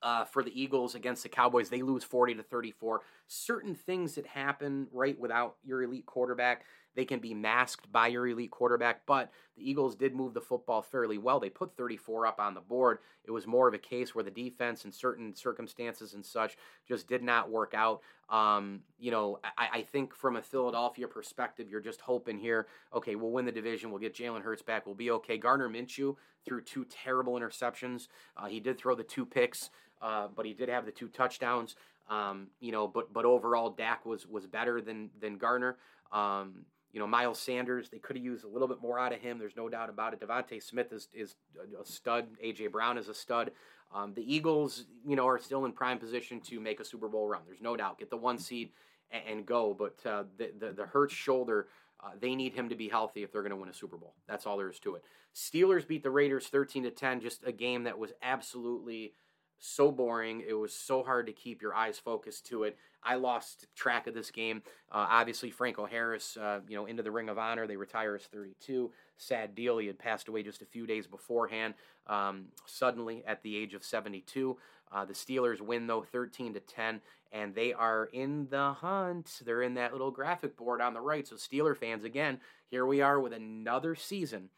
Uh, 0.04 0.26
for 0.26 0.42
the 0.42 0.60
Eagles 0.60 0.96
against 0.96 1.22
the 1.22 1.30
Cowboys, 1.30 1.70
they 1.70 1.84
lose 1.84 2.04
40 2.04 2.34
to 2.34 2.42
34. 2.42 3.02
Certain 3.28 3.76
things 3.76 4.16
that 4.16 4.26
happen 4.26 4.88
right 4.92 5.20
without 5.20 5.58
your 5.64 5.84
elite 5.84 6.08
quarterback 6.08 6.66
they 6.96 7.06
can 7.06 7.20
be 7.20 7.34
masked 7.34 7.92
by 7.92 8.08
your 8.08 8.28
elite 8.28 8.52
quarterback, 8.52 9.06
but 9.06 9.32
the 9.56 9.70
Eagles 9.70 9.96
did 9.96 10.14
move 10.14 10.34
the 10.34 10.42
football 10.42 10.82
fairly 10.82 11.18
well. 11.18 11.40
They 11.40 11.50
put 11.50 11.76
34 11.78 12.28
up 12.28 12.40
on 12.40 12.54
the 12.54 12.62
board. 12.62 13.00
It 13.24 13.32
was 13.32 13.48
more 13.48 13.68
of 13.68 13.74
a 13.74 13.80
case 13.80 14.14
where 14.14 14.24
the 14.24 14.32
defense, 14.32 14.84
in 14.86 14.92
certain 14.92 15.36
circumstances 15.36 16.14
and 16.14 16.26
such, 16.26 16.58
just 16.88 17.08
did 17.08 17.24
not 17.24 17.50
work 17.50 17.74
out. 17.74 18.02
Um, 18.30 18.82
you 19.00 19.12
know, 19.12 19.40
I, 19.58 19.68
I, 19.74 19.82
think 19.82 20.16
from 20.16 20.38
a 20.38 20.42
Philadelphia 20.42 21.06
perspective, 21.06 21.70
you're 21.70 21.82
just 21.82 22.00
hoping 22.00 22.38
here, 22.38 22.68
okay, 22.94 23.16
we'll 23.16 23.32
win 23.32 23.44
the 23.44 23.52
division. 23.52 23.92
We'll 23.92 24.00
get 24.00 24.16
Jalen 24.16 24.42
Hurts 24.42 24.62
back. 24.62 24.86
We'll 24.86 24.96
be 24.96 25.12
okay. 25.12 25.38
Gardner 25.38 25.68
Minshew 25.68 26.16
threw 26.46 26.62
two 26.62 26.86
terrible 26.86 27.34
interceptions. 27.34 28.08
Uh, 28.38 28.46
he 28.46 28.62
did 28.62 28.78
throw 28.78 28.96
the 28.96 29.04
two 29.04 29.26
picks, 29.26 29.70
uh, 30.02 30.30
but 30.34 30.46
he 30.46 30.54
did 30.54 30.70
have 30.70 30.86
the 30.86 30.94
two 30.94 31.10
touchdowns. 31.10 31.76
Um, 32.10 32.48
you 32.60 32.72
know, 32.72 32.88
but 32.88 33.12
but 33.14 33.26
overall, 33.26 33.70
Dak 33.70 34.06
was 34.06 34.26
was 34.26 34.46
better 34.46 34.82
than 34.82 35.10
than 35.20 35.38
Gardner. 35.38 35.78
Um, 36.12 36.66
you 36.94 37.00
know, 37.00 37.08
Miles 37.08 37.40
Sanders, 37.40 37.90
they 37.90 38.00
could 38.00 38.16
have 38.16 38.26
used 38.26 38.44
a 38.44 38.48
little 38.48 38.68
bit 38.68 38.82
more 38.82 39.00
out 39.00 39.14
of 39.14 39.20
him. 39.20 39.40
There's 39.40 39.56
no 39.56 39.70
doubt 39.70 39.90
about 39.90 40.14
it. 40.14 40.20
DeVonta 40.20 40.62
Smith 40.62 40.92
is, 40.92 41.08
is 41.14 41.36
a 41.80 41.86
stud. 41.86 42.28
A.J. 42.42 42.68
Brown 42.68 42.98
is 42.98 43.08
a 43.08 43.14
stud. 43.14 43.52
Um, 43.94 44.14
the 44.14 44.34
Eagles, 44.34 44.86
you 45.06 45.16
know, 45.16 45.28
are 45.28 45.40
still 45.40 45.66
in 45.66 45.72
prime 45.72 46.00
position 46.00 46.40
to 46.42 46.60
make 46.60 46.80
a 46.80 46.86
Super 46.86 47.08
Bowl 47.08 47.28
run. 47.28 47.42
There's 47.46 47.62
no 47.62 47.76
doubt. 47.76 48.00
Get 48.00 48.10
the 48.10 48.18
one 48.18 48.38
seed 48.38 48.72
and, 49.10 49.24
and 49.28 49.46
go. 49.46 49.74
But 49.78 50.10
uh, 50.10 50.24
the, 50.38 50.52
the, 50.58 50.72
the 50.74 50.86
Hurts 50.86 51.14
shoulder, 51.14 51.68
uh, 52.04 52.12
they 52.20 52.36
need 52.36 52.54
him 52.54 52.70
to 52.70 52.76
be 52.76 52.90
healthy 52.90 53.24
if 53.24 53.32
they're 53.32 53.42
going 53.42 53.52
to 53.52 53.58
win 53.58 53.70
a 53.70 53.74
Super 53.74 53.98
Bowl. 53.98 54.14
That's 54.28 54.46
all 54.46 54.58
there 54.58 54.70
is 54.70 54.80
to 54.80 54.96
it. 54.96 55.04
Steelers 55.36 55.88
beat 55.88 56.04
the 56.04 56.10
Raiders 56.10 56.48
13 56.48 56.84
to 56.84 56.92
10. 56.92 57.22
Just 57.22 57.42
a 57.46 57.52
game 57.52 57.84
that 57.84 57.98
was 57.98 58.12
absolutely 58.22 59.14
so 59.60 59.92
boring. 59.92 60.44
It 60.48 60.54
was 60.54 60.74
so 60.74 61.04
hard 61.04 61.28
to 61.28 61.34
keep 61.34 61.62
your 61.62 61.74
eyes 61.74 62.00
focused 62.00 62.48
to 62.48 62.64
it. 62.64 62.78
I 63.04 63.16
lost 63.16 63.68
track 63.76 64.08
of 64.08 64.14
this 64.14 64.32
game. 64.32 64.62
Uh, 64.92 65.08
obviously, 65.10 65.50
Franco 65.52 65.86
Harris, 65.86 66.38
uh, 66.38 66.60
you 66.68 66.76
know, 66.76 66.86
into 66.86 67.04
the 67.04 67.12
Ring 67.12 67.30
of 67.30 67.38
Honor. 67.38 67.68
They 67.68 67.76
retire 67.76 68.16
as 68.16 68.24
32. 68.24 68.92
Sad 69.18 69.56
deal. 69.56 69.78
He 69.78 69.88
had 69.88 70.00
passed 70.00 70.28
away 70.28 70.44
just 70.44 70.62
a 70.62 70.66
few 70.66 70.86
days 70.86 71.08
beforehand. 71.08 71.74
Um, 72.08 72.46
suddenly, 72.66 73.24
at 73.26 73.42
the 73.44 73.56
age 73.56 73.74
of 73.74 73.84
72, 73.84 74.58
uh, 74.92 75.06
the 75.06 75.14
Steelers 75.14 75.62
win 75.62 75.88
though 75.88 76.04
13 76.04 76.54
to 76.54 76.60
10, 76.60 77.02
and 77.32 77.56
they 77.56 77.74
are 77.74 78.10
in 78.12 78.48
the 78.50 78.74
hunt. 78.74 79.42
They're 79.46 79.62
in 79.62 79.76
that 79.76 79.94
little 79.94 80.12
graphic 80.12 80.58
board 80.58 80.82
on 80.82 80.94
the 80.94 81.02
right. 81.02 81.28
So, 81.28 81.36
Steeler 81.36 81.78
fans, 81.78 82.04
again, 82.04 82.40
here 82.70 82.86
we 82.86 83.02
are 83.02 83.20
with 83.20 83.34
another 83.34 83.96
season. 83.96 84.50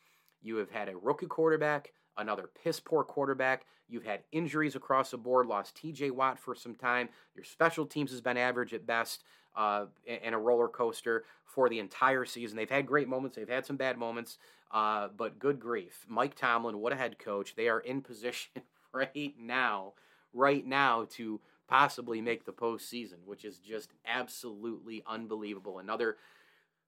You 0.42 0.58
have 0.58 0.72
had 0.72 0.90
a 0.90 0.98
rookie 0.98 1.28
quarterback 1.28 1.94
another 2.17 2.50
piss 2.63 2.79
poor 2.79 3.03
quarterback. 3.03 3.65
You've 3.89 4.05
had 4.05 4.22
injuries 4.32 4.75
across 4.75 5.12
the 5.12 5.17
board, 5.17 5.46
lost 5.46 5.75
TJ 5.75 6.12
Watt 6.12 6.39
for 6.39 6.55
some 6.55 6.75
time. 6.75 7.10
Your 7.36 7.43
special 7.43 7.86
teams 7.86 8.12
has 8.12 8.22
been 8.22 8.38
average 8.38 8.74
at 8.74 8.86
best 8.86 9.24
uh, 9.55 9.86
and 10.08 10.34
a 10.34 10.38
roller 10.38 10.67
coaster 10.67 11.25
for 11.46 11.70
the 11.70 11.79
entire 11.79 12.25
season. 12.25 12.58
They've 12.58 12.70
had 12.70 12.88
great 12.88 13.08
moments, 13.08 13.36
they've 13.38 13.48
had 13.48 13.65
some 13.65 13.77
bad 13.77 13.98
moments, 13.98 14.38
uh, 14.72 15.10
but 15.15 15.39
good 15.39 15.60
grief. 15.60 16.05
Mike 16.08 16.36
Tomlin, 16.36 16.79
what 16.79 16.93
a 16.93 16.96
head 16.96 17.20
coach. 17.20 17.55
They 17.55 17.70
are 17.70 17.79
in 17.79 18.01
position 18.03 18.63
right 18.93 19.34
now, 19.39 19.93
right 20.34 20.65
now 20.65 21.08
to 21.12 21.39
possibly 21.67 22.22
make 22.22 22.46
the 22.46 22.51
postseason, 22.51 23.25
which 23.25 23.46
is 23.46 23.58
just 23.58 23.93
absolutely 24.05 25.03
unbelievable. 25.08 25.79
Another 25.79 26.17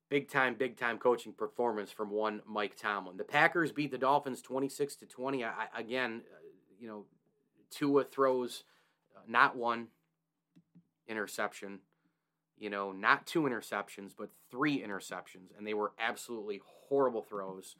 big 0.09 0.29
time, 0.29 0.55
big 0.55 0.77
time 0.77 0.97
coaching 0.97 1.33
performance 1.33 1.91
from 1.91 2.09
one 2.09 2.41
Mike 2.45 2.75
Tomlin. 2.77 3.17
The 3.17 3.23
Packers 3.23 3.71
beat 3.71 3.91
the 3.91 3.97
Dolphins 3.97 4.41
26 4.41 4.95
to 4.97 5.05
20. 5.05 5.43
I, 5.43 5.51
again, 5.75 6.21
uh, 6.31 6.37
you 6.79 6.87
know, 6.87 7.05
Tua 7.71 8.03
throws 8.03 8.63
uh, 9.15 9.21
not 9.27 9.55
one 9.55 9.87
interception, 11.07 11.79
you 12.57 12.69
know, 12.69 12.91
not 12.91 13.25
two 13.25 13.43
interceptions, 13.43 14.11
but 14.17 14.29
three 14.49 14.81
interceptions, 14.81 15.57
and 15.57 15.65
they 15.65 15.73
were 15.73 15.91
absolutely 15.99 16.61
horrible 16.87 17.21
throws. 17.21 17.75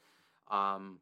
Um, 0.49 0.99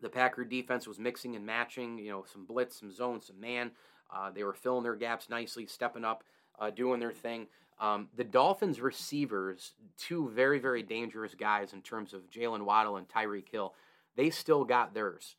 the 0.00 0.08
Packer 0.08 0.44
defense 0.44 0.86
was 0.86 0.98
mixing 0.98 1.34
and 1.34 1.46
matching, 1.46 1.98
you 1.98 2.10
know, 2.10 2.24
some 2.30 2.44
blitz, 2.44 2.78
some 2.78 2.90
zone, 2.90 3.20
some 3.22 3.40
man. 3.40 3.72
Uh, 4.14 4.30
they 4.30 4.44
were 4.44 4.52
filling 4.52 4.84
their 4.84 4.94
gaps 4.94 5.28
nicely, 5.28 5.66
stepping 5.66 6.04
up, 6.04 6.24
uh, 6.58 6.70
doing 6.70 7.00
their 7.00 7.12
thing. 7.12 7.46
Um, 7.78 8.08
the 8.16 8.24
Dolphins 8.24 8.80
receivers, 8.80 9.72
two 9.98 10.30
very, 10.30 10.58
very 10.58 10.82
dangerous 10.82 11.34
guys 11.34 11.72
in 11.72 11.82
terms 11.82 12.14
of 12.14 12.30
Jaylen 12.30 12.64
Waddle 12.64 12.96
and 12.96 13.08
Tyreek 13.08 13.48
Hill, 13.50 13.74
they 14.16 14.30
still 14.30 14.64
got 14.64 14.94
theirs, 14.94 15.36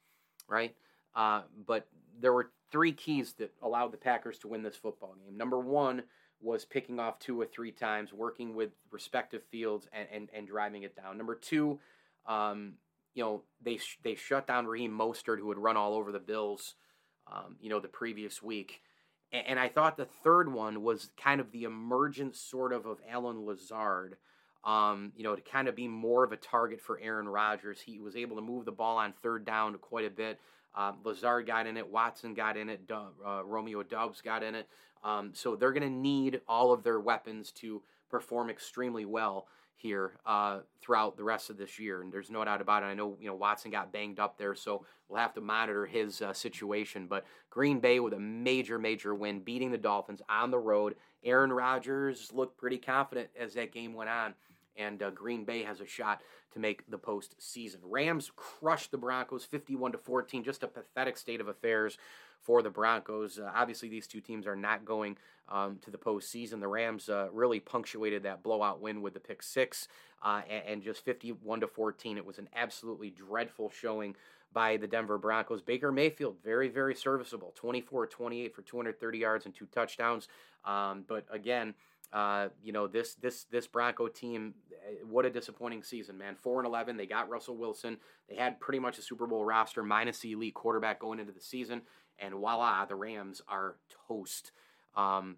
right? 0.48 0.75
Uh, 1.15 1.44
but 1.65 1.88
there 2.20 2.34
were 2.34 2.51
three 2.72 2.92
keys 2.92 3.34
that 3.39 3.54
allowed 3.62 3.94
the 3.94 3.98
Packers 3.98 4.38
to 4.39 4.48
win 4.50 4.63
this 4.63 4.75
football 4.75 5.15
game. 5.15 5.38
Number 5.38 5.60
one 5.60 6.04
was 6.42 6.65
picking 6.65 7.00
off 7.00 7.20
two 7.20 7.39
or 7.39 7.46
three 7.46 7.72
times, 7.72 8.12
working 8.12 8.54
with 8.54 8.72
respective 8.92 9.44
fields 9.50 9.88
and, 9.94 10.08
and, 10.12 10.30
and 10.36 10.48
driving 10.48 10.84
it 10.84 10.96
down. 10.96 11.18
Number 11.18 11.36
two, 11.36 11.80
um, 12.27 12.74
you 13.13 13.24
know, 13.24 13.44
they, 13.63 13.77
sh- 13.77 14.00
they 14.04 14.15
shut 14.15 14.46
down 14.46 14.68
Raheem 14.68 14.92
Mostert, 14.92 15.39
who 15.39 15.50
had 15.50 15.58
run 15.58 15.77
all 15.77 15.94
over 15.94 16.12
the 16.12 16.20
Bills, 16.20 16.75
um, 17.32 17.56
you 17.62 17.70
know, 17.70 17.80
the 17.80 17.88
previous 17.88 18.44
week. 18.44 18.82
And 19.48 19.60
I 19.60 19.68
thought 19.68 19.98
the 19.98 20.08
third 20.24 20.51
one 20.51 20.82
was 20.82 21.10
kind 21.18 21.42
of 21.42 21.51
the 21.51 21.63
emergence 21.63 22.39
sort 22.39 22.72
of 22.74 22.86
of 22.86 23.00
Allen 23.10 23.46
Lazard, 23.46 24.18
um, 24.63 25.12
you 25.15 25.24
know, 25.24 25.36
to 25.36 25.42
kind 25.42 25.68
of 25.68 25.75
be 25.75 25.88
more 25.88 26.24
of 26.24 26.32
a 26.32 26.38
target 26.38 26.80
for 26.80 27.00
Aaron 27.00 27.27
Rodgers. 27.27 27.82
He 27.82 28.00
was 28.00 28.15
able 28.15 28.36
to 28.38 28.42
move 28.42 28.65
the 28.65 28.72
ball 28.72 28.98
on 28.98 29.13
third 29.22 29.46
down 29.46 29.77
quite 29.77 30.06
a 30.06 30.10
bit. 30.10 30.39
Um, 30.75 30.98
Lazard 31.04 31.48
got 31.48 31.68
in 31.68 31.77
it, 31.77 31.89
Watson 31.89 32.34
got 32.34 32.58
in 32.58 32.70
it, 32.70 32.82
uh, 32.92 33.44
Romeo 33.46 33.82
Doubs 33.84 34.22
got 34.22 34.44
in 34.44 34.56
it. 34.56 34.68
Um, 35.04 35.32
so 35.34 35.56
they're 35.56 35.72
going 35.72 35.84
to 35.84 35.89
need 35.89 36.42
all 36.48 36.74
of 36.74 36.84
their 36.84 37.00
weapons 37.00 37.51
to 37.51 37.82
perform 38.10 38.50
extremely 38.50 39.06
well 39.06 39.48
here 39.77 40.13
uh, 40.25 40.60
throughout 40.82 41.17
the 41.17 41.24
rest 41.24 41.50
of 41.50 41.58
this 41.58 41.79
year, 41.79 42.01
and 42.01 42.12
there's 42.12 42.29
no 42.29 42.44
doubt 42.44 42.62
about 42.62 42.84
it. 42.84 42.88
I 42.88 42.94
know 42.94 43.17
you 43.20 43.27
know 43.27 43.36
Watson 43.36 43.72
got 43.72 43.91
banged 43.91 44.20
up 44.20 44.38
there, 44.38 44.55
so 44.55 44.86
we'll 45.08 45.20
have 45.20 45.34
to 45.36 45.41
monitor 45.41 45.86
his 45.86 46.22
uh, 46.22 46.34
situation. 46.34 47.08
But 47.08 47.25
Green 47.50 47.79
Bay 47.79 48.00
with 48.00 48.13
a 48.13 48.20
major, 48.20 48.79
major 48.79 49.13
win, 49.13 49.39
beating 49.39 49.72
the 49.72 49.77
Dolphins 49.77 50.22
on 50.29 50.51
the 50.51 50.60
road. 50.60 50.96
Aaron 51.24 51.51
Rodgers 51.51 52.32
looked 52.34 52.58
pretty 52.58 52.77
confident 52.77 53.29
as 53.39 53.53
that 53.55 53.72
game 53.72 53.94
went 53.94 54.10
on, 54.10 54.34
and 54.77 55.01
uh, 55.01 55.10
Green 55.12 55.44
Bay 55.44 55.63
has 55.63 55.82
a 55.82 55.88
shot 55.88 56.22
to 56.53 56.60
make 56.60 56.89
the 56.89 56.98
postseason. 56.98 57.77
Rams 57.84 58.32
crushed 58.36 58.92
the 58.92 58.98
Broncos, 58.98 59.46
51 59.46 59.92
to 59.92 59.98
14. 59.98 60.44
Just 60.44 60.64
a 60.64 60.68
pathetic 60.68 61.18
state 61.18 61.42
of 61.42 61.48
affairs 61.48 61.98
for 62.46 62.62
the 62.62 62.70
Broncos. 62.70 63.40
Uh, 63.40 63.51
obviously, 63.53 63.90
these 63.90 64.08
two 64.08 64.22
teams 64.22 64.46
are 64.46 64.55
not 64.55 64.86
going 64.86 65.18
um, 65.50 65.79
to 65.84 65.92
the 65.92 65.98
postseason. 65.98 66.60
The 66.60 66.68
Rams 66.68 67.10
uh, 67.10 67.27
really 67.34 67.60
punctuated 67.60 68.24
that 68.24 68.44
blowout 68.44 68.79
win 68.79 69.01
with 69.01 69.16
the 69.16 69.20
pick 69.20 69.42
six 69.42 69.88
uh, 70.24 70.42
and, 70.50 70.64
and, 70.68 70.84
just 70.84 71.03
51 71.03 71.62
to 71.62 71.68
14. 71.68 72.18
It 72.18 72.25
was 72.25 72.38
an 72.38 72.50
absolutely 72.55 73.10
dreadful 73.10 73.70
showing 73.70 74.16
by 74.53 74.77
the 74.77 74.88
Denver 74.88 75.18
Broncos. 75.18 75.62
Baker 75.62 75.92
Mayfield, 75.92 76.38
very, 76.44 76.70
very 76.70 76.96
serviceable 76.96 77.51
24 77.55 78.08
28 78.08 78.55
for 78.55 78.62
230 78.62 79.18
yards 79.18 79.46
and 79.46 79.53
two 79.53 79.66
touchdowns. 79.66 80.27
Um, 80.64 81.03
but 81.08 81.25
again, 81.31 81.74
uh, 82.14 82.50
you 82.64 82.72
know 82.72 82.88
this 82.88 83.16
this 83.16 83.46
this 83.46 83.68
Bronco 83.68 84.08
team. 84.08 84.53
Eh, 84.72 85.03
what 85.10 85.25
a 85.25 85.29
disappointing 85.29 85.84
season, 85.84 86.18
man. 86.18 86.36
Four 86.36 86.60
and 86.60 86.68
eleven. 86.68 86.96
They 86.96 87.08
got 87.08 87.29
Russell 87.29 87.58
Wilson. 87.58 87.98
They 88.29 88.36
had 88.36 88.60
pretty 88.60 88.79
much 88.79 88.98
a 88.98 89.01
Super 89.01 89.27
Bowl 89.27 89.44
roster 89.44 89.84
minus 89.84 90.20
the 90.20 90.31
elite 90.31 90.53
quarterback 90.53 91.00
going 91.00 91.20
into 91.20 91.34
the 91.34 91.42
season 91.42 91.81
and 92.20 92.34
voila, 92.34 92.86
the 92.86 92.96
Rams 92.96 93.42
are 93.48 93.75
toast. 94.08 94.51
Um, 94.96 95.38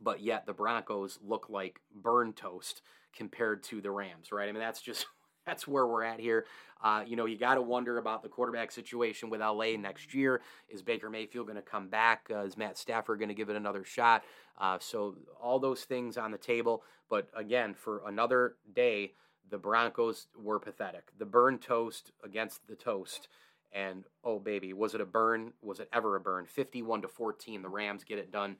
but 0.00 0.20
yet 0.20 0.46
the 0.46 0.52
Broncos 0.52 1.18
look 1.22 1.48
like 1.48 1.80
burn 1.94 2.32
toast 2.32 2.82
compared 3.14 3.62
to 3.64 3.80
the 3.80 3.90
Rams, 3.90 4.32
right? 4.32 4.48
I 4.48 4.52
mean, 4.52 4.60
that's 4.60 4.80
just 4.80 5.06
that's 5.46 5.66
where 5.66 5.86
we're 5.86 6.04
at 6.04 6.20
here. 6.20 6.46
Uh, 6.82 7.04
you 7.06 7.16
know, 7.16 7.26
you 7.26 7.36
got 7.36 7.54
to 7.54 7.62
wonder 7.62 7.98
about 7.98 8.22
the 8.22 8.28
quarterback 8.28 8.72
situation 8.72 9.30
with 9.30 9.40
LA 9.40 9.76
next 9.76 10.14
year. 10.14 10.40
Is 10.68 10.82
Baker 10.82 11.10
Mayfield 11.10 11.46
going 11.46 11.56
to 11.56 11.62
come 11.62 11.88
back? 11.88 12.28
Uh, 12.30 12.40
is 12.40 12.56
Matt 12.56 12.76
Stafford 12.76 13.18
going 13.18 13.28
to 13.28 13.34
give 13.34 13.50
it 13.50 13.56
another 13.56 13.84
shot? 13.84 14.24
Uh, 14.58 14.78
so 14.80 15.16
all 15.40 15.58
those 15.58 15.82
things 15.82 16.16
on 16.16 16.32
the 16.32 16.38
table. 16.38 16.82
But 17.08 17.28
again, 17.36 17.74
for 17.74 18.02
another 18.06 18.56
day, 18.74 19.12
the 19.50 19.58
Broncos 19.58 20.26
were 20.36 20.58
pathetic. 20.58 21.10
The 21.18 21.26
burn 21.26 21.58
toast 21.58 22.10
against 22.24 22.66
the 22.66 22.74
toast. 22.74 23.28
And 23.72 24.04
oh 24.22 24.38
baby, 24.38 24.72
was 24.72 24.94
it 24.94 25.00
a 25.00 25.06
burn? 25.06 25.52
Was 25.62 25.80
it 25.80 25.88
ever 25.92 26.16
a 26.16 26.20
burn? 26.20 26.46
51 26.46 27.02
to 27.02 27.08
14, 27.08 27.62
the 27.62 27.68
Rams 27.68 28.04
get 28.04 28.18
it 28.18 28.30
done 28.30 28.56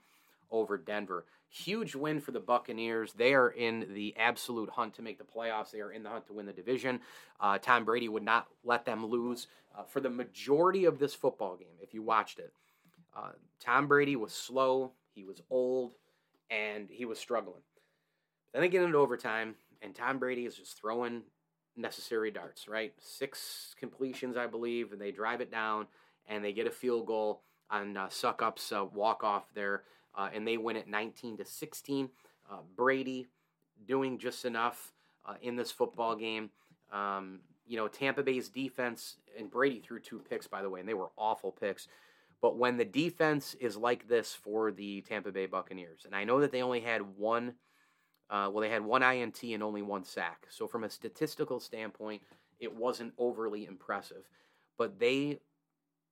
over 0.50 0.78
Denver. 0.78 1.26
Huge 1.48 1.94
win 1.94 2.20
for 2.20 2.30
the 2.30 2.40
Buccaneers. 2.40 3.12
They 3.12 3.34
are 3.34 3.50
in 3.50 3.92
the 3.92 4.14
absolute 4.16 4.70
hunt 4.70 4.94
to 4.94 5.02
make 5.02 5.18
the 5.18 5.24
playoffs. 5.24 5.70
They 5.70 5.80
are 5.80 5.92
in 5.92 6.02
the 6.02 6.08
hunt 6.08 6.26
to 6.28 6.32
win 6.32 6.46
the 6.46 6.52
division. 6.52 7.00
Uh, 7.40 7.58
Tom 7.58 7.84
Brady 7.84 8.08
would 8.08 8.22
not 8.22 8.46
let 8.64 8.86
them 8.86 9.04
lose 9.04 9.48
uh, 9.76 9.82
for 9.82 10.00
the 10.00 10.08
majority 10.08 10.86
of 10.86 10.98
this 10.98 11.14
football 11.14 11.56
game. 11.56 11.76
If 11.80 11.92
you 11.92 12.02
watched 12.02 12.38
it, 12.38 12.52
uh, 13.14 13.32
Tom 13.60 13.86
Brady 13.86 14.16
was 14.16 14.32
slow. 14.32 14.92
He 15.14 15.24
was 15.24 15.42
old, 15.50 15.92
and 16.50 16.88
he 16.90 17.04
was 17.04 17.18
struggling. 17.18 17.62
Then 18.52 18.62
they 18.62 18.68
get 18.68 18.82
into 18.82 18.98
overtime, 18.98 19.56
and 19.82 19.94
Tom 19.94 20.18
Brady 20.18 20.46
is 20.46 20.56
just 20.56 20.78
throwing 20.78 21.22
necessary 21.76 22.30
darts, 22.30 22.68
right? 22.68 22.92
Six 22.98 23.74
completions, 23.78 24.36
I 24.36 24.46
believe, 24.46 24.92
and 24.92 25.00
they 25.00 25.10
drive 25.10 25.40
it 25.40 25.50
down 25.50 25.86
and 26.28 26.44
they 26.44 26.52
get 26.52 26.66
a 26.66 26.70
field 26.70 27.06
goal 27.06 27.42
on 27.70 27.96
uh, 27.96 28.08
ups 28.40 28.72
uh, 28.72 28.84
walk 28.92 29.24
off 29.24 29.46
there, 29.54 29.82
uh, 30.14 30.28
and 30.32 30.46
they 30.46 30.56
win 30.56 30.76
it 30.76 30.86
19 30.86 31.38
to 31.38 31.44
16. 31.44 32.08
Uh, 32.50 32.56
Brady 32.76 33.26
doing 33.86 34.18
just 34.18 34.44
enough 34.44 34.92
uh, 35.26 35.34
in 35.40 35.56
this 35.56 35.70
football 35.70 36.14
game. 36.14 36.50
Um, 36.92 37.40
you 37.66 37.76
know, 37.76 37.88
Tampa 37.88 38.22
Bay's 38.22 38.48
defense, 38.48 39.16
and 39.38 39.50
Brady 39.50 39.80
threw 39.80 39.98
two 39.98 40.18
picks, 40.18 40.46
by 40.46 40.62
the 40.62 40.68
way, 40.68 40.80
and 40.80 40.88
they 40.88 40.94
were 40.94 41.10
awful 41.16 41.50
picks. 41.50 41.88
But 42.40 42.58
when 42.58 42.76
the 42.76 42.84
defense 42.84 43.54
is 43.60 43.76
like 43.76 44.08
this 44.08 44.34
for 44.34 44.72
the 44.72 45.00
Tampa 45.02 45.32
Bay 45.32 45.46
Buccaneers, 45.46 46.04
and 46.04 46.14
I 46.14 46.24
know 46.24 46.40
that 46.40 46.52
they 46.52 46.60
only 46.60 46.80
had 46.80 47.16
one 47.16 47.54
uh, 48.32 48.48
well, 48.50 48.62
they 48.62 48.70
had 48.70 48.82
one 48.82 49.02
INT 49.02 49.42
and 49.42 49.62
only 49.62 49.82
one 49.82 50.04
sack. 50.04 50.46
So, 50.48 50.66
from 50.66 50.84
a 50.84 50.90
statistical 50.90 51.60
standpoint, 51.60 52.22
it 52.58 52.74
wasn't 52.74 53.12
overly 53.18 53.66
impressive. 53.66 54.24
But 54.78 54.98
they 54.98 55.40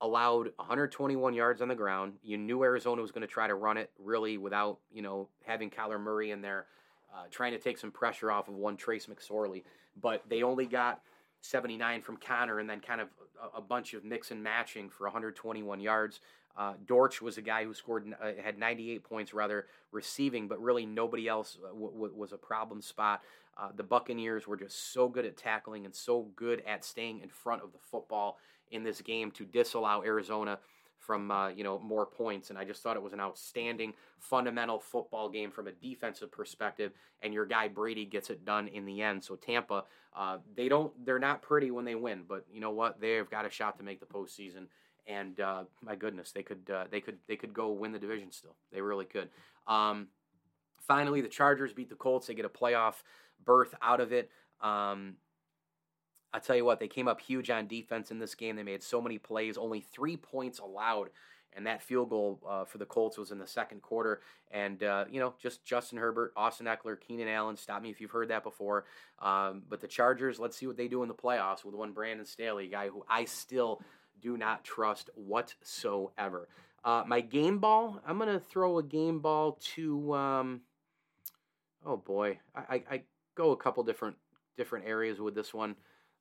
allowed 0.03 0.53
121 0.57 1.33
yards 1.33 1.63
on 1.63 1.69
the 1.69 1.75
ground. 1.75 2.13
You 2.23 2.37
knew 2.37 2.63
Arizona 2.63 3.01
was 3.01 3.11
going 3.11 3.23
to 3.23 3.33
try 3.33 3.47
to 3.47 3.55
run 3.55 3.79
it 3.79 3.91
really 3.99 4.37
without, 4.37 4.81
you 4.93 5.01
know, 5.01 5.29
having 5.47 5.71
Kyler 5.71 5.99
Murray 5.99 6.31
in 6.31 6.43
there, 6.43 6.67
uh, 7.15 7.25
trying 7.31 7.53
to 7.53 7.59
take 7.59 7.79
some 7.79 7.91
pressure 7.91 8.31
off 8.31 8.49
of 8.49 8.55
one 8.55 8.77
Trace 8.77 9.07
McSorley. 9.07 9.65
But 9.99 10.23
they 10.29 10.43
only 10.43 10.67
got 10.67 11.01
79 11.41 12.03
from 12.03 12.19
Conner 12.19 12.59
and 12.59 12.69
then 12.69 12.81
kind 12.81 13.01
of 13.01 13.09
a, 13.43 13.59
a 13.59 13.61
bunch 13.63 13.95
of 13.95 14.05
mix 14.05 14.31
and 14.31 14.43
matching 14.43 14.91
for 14.91 15.05
121 15.05 15.81
yards. 15.81 16.21
Uh, 16.57 16.75
Dortch 16.87 17.23
was 17.23 17.39
a 17.39 17.43
guy 17.43 17.65
who 17.65 17.73
scored 17.75 18.13
uh, 18.23 18.33
had 18.43 18.59
98 18.59 19.05
points 19.05 19.33
rather 19.33 19.67
receiving, 19.93 20.49
but 20.49 20.61
really 20.61 20.87
nobody 20.87 21.29
else 21.29 21.59
uh, 21.65 21.69
w- 21.69 21.93
w- 21.93 22.15
was 22.15 22.33
a 22.33 22.39
problem 22.39 22.83
spot. 22.83 23.23
Uh, 23.57 23.69
the 23.77 23.83
Buccaneers 23.83 24.47
were 24.47 24.57
just 24.57 24.93
so 24.93 25.09
good 25.09 25.25
at 25.27 25.37
tackling 25.37 25.85
and 25.85 25.95
so 25.95 26.29
good 26.37 26.63
at 26.67 26.85
staying 26.85 27.21
in 27.21 27.29
front 27.29 27.63
of 27.63 27.73
the 27.73 27.79
football 27.79 28.39
in 28.71 28.83
this 28.85 29.01
game 29.01 29.31
to 29.33 29.45
disallow 29.45 30.03
Arizona 30.05 30.59
from 30.99 31.31
uh, 31.31 31.49
you 31.49 31.65
know 31.65 31.79
more 31.79 32.07
points. 32.07 32.51
And 32.51 32.59
I 32.59 32.65
just 32.65 32.83
thought 32.83 32.97
it 32.97 33.03
was 33.03 33.13
an 33.13 33.21
outstanding 33.21 33.95
fundamental 34.19 34.79
football 34.79 35.29
game 35.29 35.51
from 35.51 35.67
a 35.67 35.73
defensive 35.73 36.31
perspective. 36.31 36.93
And 37.23 37.35
your 37.35 37.47
guy 37.47 37.69
Brady 37.69 38.05
gets 38.05 38.31
it 38.31 38.45
done 38.45 38.69
in 38.69 38.85
the 38.85 39.03
end. 39.03 39.25
So 39.25 39.37
Tampa, 39.37 39.85
uh, 40.15 40.39
they 40.55 40.69
don't 40.69 40.93
they're 41.05 41.19
not 41.19 41.43
pretty 41.43 41.71
when 41.71 41.85
they 41.85 41.95
win, 41.95 42.25
but 42.29 42.45
you 42.53 42.61
know 42.61 42.71
what? 42.71 43.01
They've 43.01 43.29
got 43.29 43.47
a 43.47 43.51
shot 43.51 43.79
to 43.79 43.83
make 43.83 44.01
the 44.01 44.07
postseason. 44.07 44.67
And 45.11 45.41
uh, 45.41 45.65
my 45.83 45.97
goodness, 45.97 46.31
they 46.33 46.43
could 46.43 46.71
uh, 46.73 46.85
they 46.91 47.01
could 47.01 47.19
they 47.27 47.37
could 47.37 47.53
go 47.53 47.73
win 47.73 47.93
the 47.93 47.99
division 47.99 48.31
still. 48.31 48.55
They 48.73 48.81
really 48.81 49.07
could. 49.07 49.29
Um, 49.67 50.09
finally, 50.87 51.21
the 51.21 51.29
Chargers 51.29 51.73
beat 51.73 51.89
the 51.89 51.97
Colts. 51.97 52.29
They 52.29 52.35
get 52.35 52.45
a 52.45 52.51
playoff 52.51 52.95
berth 53.45 53.75
out 53.83 54.01
of 54.01 54.13
it. 54.13 54.31
Um, 54.61 55.17
I 56.33 56.39
tell 56.39 56.55
you 56.55 56.65
what, 56.65 56.79
they 56.79 56.87
came 56.87 57.09
up 57.09 57.21
huge 57.21 57.51
on 57.51 57.67
defense 57.67 58.13
in 58.13 58.21
this 58.21 58.37
game. 58.37 58.55
They 58.55 58.63
made 58.63 58.85
so 58.85 59.01
many 59.01 59.19
plays, 59.19 59.59
only 59.59 59.81
three 59.81 60.17
points 60.17 60.61
allowed, 60.61 61.11
and 61.53 61.67
that 61.67 61.83
field 61.83 62.11
goal 62.11 62.41
uh, 62.49 62.65
for 62.65 62.79
the 62.79 62.87
Colts 62.87 63.19
was 63.19 63.33
in 63.33 63.39
the 63.39 63.49
second 63.49 63.83
quarter. 63.83 64.21
And 64.53 64.81
uh, 64.85 65.07
you 65.11 65.19
know, 65.19 65.35
just 65.43 65.65
Justin 65.65 65.99
Herbert, 65.99 66.33
Austin 66.37 66.67
Ekeler, 66.67 67.01
Keenan 67.01 67.27
Allen. 67.27 67.57
Stop 67.57 67.83
me 67.83 67.91
if 67.91 68.01
you've 68.01 68.13
heard 68.13 68.29
that 68.29 68.45
before. 68.45 68.85
Um, 69.19 69.63
but 69.69 69.81
the 69.81 69.89
Chargers, 69.89 70.39
let's 70.39 70.57
see 70.57 70.69
what 70.69 70.77
they 70.77 70.87
do 70.87 71.03
in 71.03 71.09
the 71.09 71.15
playoffs 71.15 71.65
with 71.65 71.75
one 71.75 71.93
Brandon 71.93 72.27
Staley, 72.27 72.69
guy 72.69 72.89
who 72.89 73.05
I 73.09 73.25
still 73.25 73.83
do 74.21 74.37
not 74.37 74.65
trust 74.65 75.11
whatsoever. 75.15 76.49
Uh, 76.85 77.05
my 77.07 77.21
game 77.21 77.59
ball, 77.59 78.01
I'm 78.07 78.19
gonna 78.19 78.41
throw 78.41 78.79
a 78.79 78.83
game 78.83 79.21
ball 79.21 79.59
to. 79.75 80.15
Um, 80.15 80.61
oh 81.85 81.97
boy, 81.97 82.39
I, 82.55 82.61
I, 82.61 82.83
I 82.91 83.03
go 83.35 83.51
a 83.53 83.57
couple 83.57 83.83
different 83.85 84.17
different 84.57 84.87
areas 84.87 85.21
with 85.21 85.35
this 85.35 85.55
one 85.55 85.75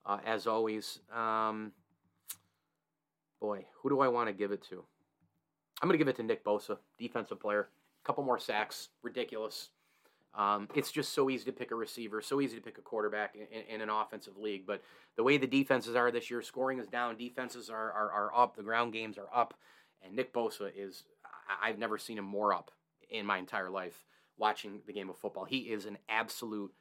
uh, 0.06 0.18
as 0.26 0.48
always. 0.48 1.00
Um, 1.14 1.72
boy, 3.40 3.66
who 3.82 3.90
do 3.90 4.00
I 4.00 4.08
want 4.08 4.28
to 4.28 4.34
give 4.34 4.52
it 4.52 4.64
to? 4.70 4.84
I'm 5.82 5.88
going 5.88 5.94
to 5.94 5.98
give 5.98 6.08
it 6.08 6.18
to 6.18 6.24
Nick 6.24 6.44
Bosa, 6.44 6.78
defensive 6.98 7.40
player. 7.40 7.70
A 8.04 8.06
couple 8.06 8.24
more 8.24 8.40
sacks, 8.40 8.90
ridiculous. 9.02 9.70
Um, 10.36 10.70
it's 10.76 10.92
just 10.92 11.14
so 11.14 11.30
easy 11.30 11.46
to 11.46 11.52
pick 11.52 11.72
a 11.72 11.76
receiver, 11.76 12.22
so 12.22 12.40
easy 12.40 12.56
to 12.56 12.62
pick 12.62 12.78
a 12.78 12.82
quarterback 12.82 13.36
in, 13.36 13.64
in, 13.76 13.82
an 13.82 13.90
offensive 13.90 14.38
league. 14.38 14.66
But 14.66 14.84
the 15.16 15.24
way 15.24 15.38
the 15.38 15.48
defenses 15.48 15.96
are 15.96 16.12
this 16.12 16.30
year, 16.30 16.42
scoring 16.42 16.80
is 16.80 16.88
down, 16.88 17.18
defenses 17.18 17.70
are, 17.70 17.92
are, 17.92 18.12
are 18.12 18.36
up, 18.36 18.56
the 18.56 18.64
ground 18.64 18.94
games 18.94 19.18
are 19.18 19.28
up, 19.36 19.56
and 20.04 20.16
Nick 20.16 20.32
Bosa 20.34 20.72
is, 20.76 21.04
I've 21.62 21.80
never 21.80 21.98
seen 21.98 22.18
him 22.18 22.26
more 22.26 22.54
up 22.54 22.72
in 23.10 23.26
my 23.26 23.38
entire 23.38 23.70
life 23.70 24.06
watching 24.38 24.82
the 24.86 24.94
game 24.94 25.10
of 25.10 25.18
football. 25.18 25.46
He 25.46 25.60
is 25.60 25.86
an 25.86 25.98
absolute 26.08 26.72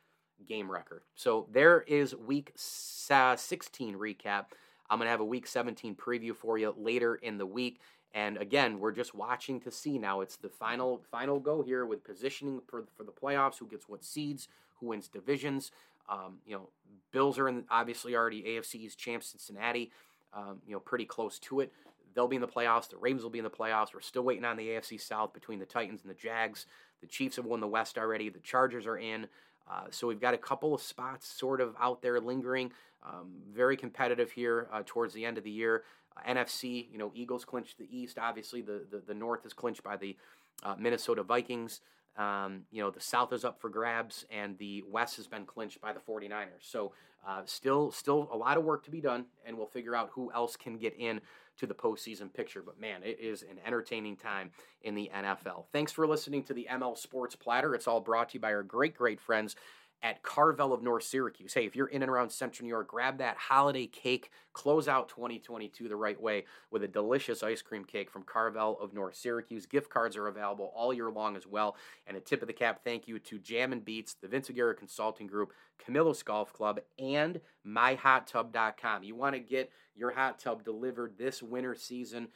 game 0.47 0.71
record. 0.71 1.03
So 1.15 1.49
there 1.51 1.81
is 1.81 2.15
week 2.15 2.53
16 2.55 3.97
recap. 3.97 4.47
I'm 4.91 4.99
going 4.99 5.07
to 5.07 5.11
have 5.11 5.21
a 5.21 5.25
week 5.25 5.47
17 5.47 5.95
preview 5.97 6.35
for 6.35 6.57
you 6.57 6.75
later 6.79 7.17
in 7.17 7.39
the 7.39 7.47
week. 7.47 7.81
And 8.19 8.37
again, 8.39 8.81
we're 8.81 8.91
just 8.91 9.15
watching 9.15 9.61
to 9.61 9.71
see 9.71 9.97
now. 9.97 10.23
It's 10.23 10.37
the 10.37 10.49
final 10.49 11.01
final 11.09 11.39
go 11.39 11.63
here 11.63 11.87
with 11.87 12.03
positioning 12.03 12.61
for, 12.67 12.85
for 12.97 13.05
the 13.05 13.13
playoffs, 13.13 13.59
who 13.59 13.67
gets 13.67 13.89
what 13.89 14.03
seeds, 14.05 14.49
who 14.81 14.87
wins 14.89 15.07
divisions. 15.07 15.71
Um, 16.09 16.39
you 16.45 16.57
know, 16.57 16.69
Bills 17.13 17.39
are 17.39 17.49
in 17.49 17.65
obviously 17.71 18.17
already 18.17 18.43
AFC's 18.43 18.97
champ 18.97 19.23
Cincinnati. 19.23 19.93
Um, 20.35 20.61
you 20.67 20.73
know, 20.73 20.81
pretty 20.81 21.05
close 21.05 21.39
to 21.41 21.61
it. 21.61 21.73
They'll 22.13 22.27
be 22.27 22.35
in 22.35 22.43
the 22.43 22.49
playoffs. 22.49 22.91
The 22.91 22.97
Ravens 22.97 23.23
will 23.23 23.31
be 23.31 23.39
in 23.39 23.45
the 23.45 23.51
playoffs. 23.51 23.95
We're 23.95 24.01
still 24.01 24.25
waiting 24.25 24.45
on 24.45 24.57
the 24.57 24.67
AFC 24.67 25.01
South 25.01 25.33
between 25.33 25.61
the 25.61 25.67
Titans 25.67 26.01
and 26.03 26.11
the 26.11 26.19
Jags. 26.19 26.67
The 27.01 27.07
Chiefs 27.07 27.37
have 27.37 27.45
won 27.45 27.61
the 27.61 27.69
West 27.69 27.99
already. 27.99 28.31
The 28.31 28.41
Chargers 28.41 28.85
are 28.87 28.99
in. 28.99 29.29
Uh, 29.71 29.85
so 29.91 30.09
we've 30.09 30.21
got 30.21 30.35
a 30.35 30.39
couple 30.39 30.75
of 30.75 30.83
spots 30.83 31.29
sort 31.29 31.61
of 31.61 31.77
out 31.81 32.03
there 32.03 32.21
lingering. 32.21 32.73
Um, 33.07 33.31
very 33.55 33.77
competitive 33.77 34.33
here 34.33 34.69
uh, 34.73 34.83
towards 34.85 35.15
the 35.15 35.25
end 35.25 35.39
of 35.39 35.45
the 35.45 35.51
year. 35.51 35.85
NFC, 36.27 36.91
you 36.91 36.99
know, 36.99 37.13
Eagles 37.15 37.45
clinched 37.45 37.79
the 37.79 37.89
East. 37.91 38.19
Obviously, 38.19 38.63
the 38.63 38.87
the, 38.91 39.03
the 39.07 39.15
North 39.15 39.45
is 39.45 39.53
clinched 39.53 39.83
by 39.83 39.97
the 39.97 40.17
uh, 40.63 40.75
Minnesota 40.79 41.23
Vikings. 41.23 41.81
Um, 42.17 42.65
you 42.73 42.83
know, 42.83 42.91
the 42.91 43.01
South 43.01 43.33
is 43.33 43.45
up 43.45 43.61
for 43.61 43.71
grabs, 43.71 44.27
and 44.31 44.59
the 44.59 44.83
West 44.89 45.17
has 45.17 45.29
been 45.29 45.45
clinched 45.45 45.81
by 45.81 45.93
the 45.93 46.01
49ers. 46.01 46.63
So 46.63 46.93
uh, 47.27 47.43
still, 47.45 47.93
still 47.93 48.29
a 48.33 48.37
lot 48.37 48.57
of 48.57 48.65
work 48.65 48.85
to 48.85 48.91
be 48.91 49.01
done, 49.01 49.27
and 49.47 49.57
we'll 49.57 49.67
figure 49.67 49.95
out 49.95 50.11
who 50.13 50.33
else 50.33 50.57
can 50.57 50.79
get 50.79 50.95
in 50.99 51.21
to 51.59 51.67
the 51.67 51.75
postseason 51.75 52.33
picture. 52.33 52.61
But 52.61 52.81
man, 52.81 53.03
it 53.05 53.19
is 53.21 53.43
an 53.43 53.59
entertaining 53.65 54.17
time 54.17 54.51
in 54.83 54.97
the 54.97 55.11
NFL. 55.15 55.67
Thanks 55.73 55.93
for 55.93 56.09
listening 56.09 56.43
to 56.45 56.55
the 56.55 56.67
ML 56.71 56.99
Sports 56.99 57.37
Platter. 57.37 57.75
It's 57.75 57.87
all 57.87 58.01
brought 58.01 58.31
to 58.31 58.35
you 58.35 58.41
by 58.41 58.53
our 58.53 58.65
great, 58.65 58.97
great 58.97 59.21
friends 59.21 59.55
at 60.03 60.23
Carvel 60.23 60.73
of 60.73 60.83
North 60.83 61.03
Syracuse. 61.03 61.55
Hey, 61.55 61.67
if 61.67 61.75
you're 61.75 61.89
in 61.89 62.03
and 62.03 62.11
around 62.11 62.31
Central 62.31 62.65
New 62.65 62.71
York, 62.71 62.89
grab 62.89 63.19
that 63.19 63.37
holiday 63.37 63.87
cake. 63.87 64.31
Close 64.53 64.87
out 64.87 65.09
2022 65.09 65.89
the 65.89 65.97
right 65.97 66.21
way 66.21 66.45
with 66.71 66.83
a 66.85 66.89
delicious 66.89 67.43
ice 67.43 67.63
cream 67.63 67.85
cake 67.85 68.11
from 68.11 68.23
Carvel 68.23 68.79
of 68.81 68.95
North 68.95 69.17
Syracuse. 69.17 69.67
Gift 69.67 69.91
cards 69.91 70.17
are 70.17 70.29
available 70.29 70.73
all 70.75 70.93
year 70.93 71.11
long 71.11 71.37
as 71.37 71.47
well. 71.47 71.77
And 72.07 72.17
a 72.17 72.21
tip 72.21 72.43
of 72.43 72.49
the 72.49 72.55
cap 72.55 72.81
thank 72.85 73.09
you 73.09 73.19
to 73.19 73.39
Jam 73.39 73.73
and 73.73 73.85
Beats, 73.85 74.15
the 74.15 74.29
Vince 74.29 74.49
Aguirre 74.49 74.75
Consulting 74.75 75.27
Group, 75.27 75.53
Camillus 75.85 76.23
Golf 76.23 76.53
Club, 76.53 76.81
and 76.99 77.41
MyHotTub.com. 77.67 79.03
You 79.03 79.17
want 79.17 79.35
to 79.35 79.41
get 79.41 79.71
your 79.97 80.13
hot 80.13 80.39
tub 80.39 80.65
delivered 80.65 81.19
this 81.19 81.43
winter 81.43 81.75
season 81.75 82.29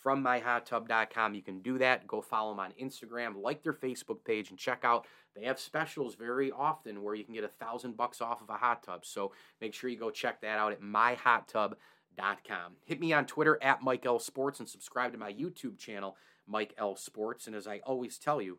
from 0.00 0.22
myhottub.com. 0.22 1.34
You 1.34 1.42
can 1.42 1.60
do 1.60 1.78
that. 1.78 2.06
Go 2.06 2.20
follow 2.20 2.50
them 2.52 2.60
on 2.60 2.72
Instagram, 2.80 3.40
like 3.42 3.62
their 3.62 3.72
Facebook 3.72 4.24
page, 4.24 4.50
and 4.50 4.58
check 4.58 4.80
out. 4.84 5.06
They 5.34 5.44
have 5.44 5.60
specials 5.60 6.14
very 6.14 6.50
often 6.50 7.02
where 7.02 7.14
you 7.14 7.24
can 7.24 7.34
get 7.34 7.44
a 7.44 7.48
thousand 7.48 7.96
bucks 7.96 8.20
off 8.20 8.40
of 8.42 8.50
a 8.50 8.54
hot 8.54 8.82
tub. 8.82 9.04
So 9.04 9.32
make 9.60 9.74
sure 9.74 9.90
you 9.90 9.98
go 9.98 10.10
check 10.10 10.40
that 10.40 10.58
out 10.58 10.72
at 10.72 10.80
myhottub.com. 10.80 12.72
Hit 12.84 13.00
me 13.00 13.12
on 13.12 13.26
Twitter 13.26 13.58
at 13.62 13.82
Mike 13.82 14.06
L 14.06 14.18
Sports 14.18 14.60
and 14.60 14.68
subscribe 14.68 15.12
to 15.12 15.18
my 15.18 15.32
YouTube 15.32 15.78
channel 15.78 16.16
Mike 16.48 16.74
L. 16.78 16.96
Sports, 16.96 17.46
and 17.46 17.54
as 17.54 17.66
I 17.66 17.80
always 17.80 18.18
tell 18.18 18.40
you, 18.40 18.58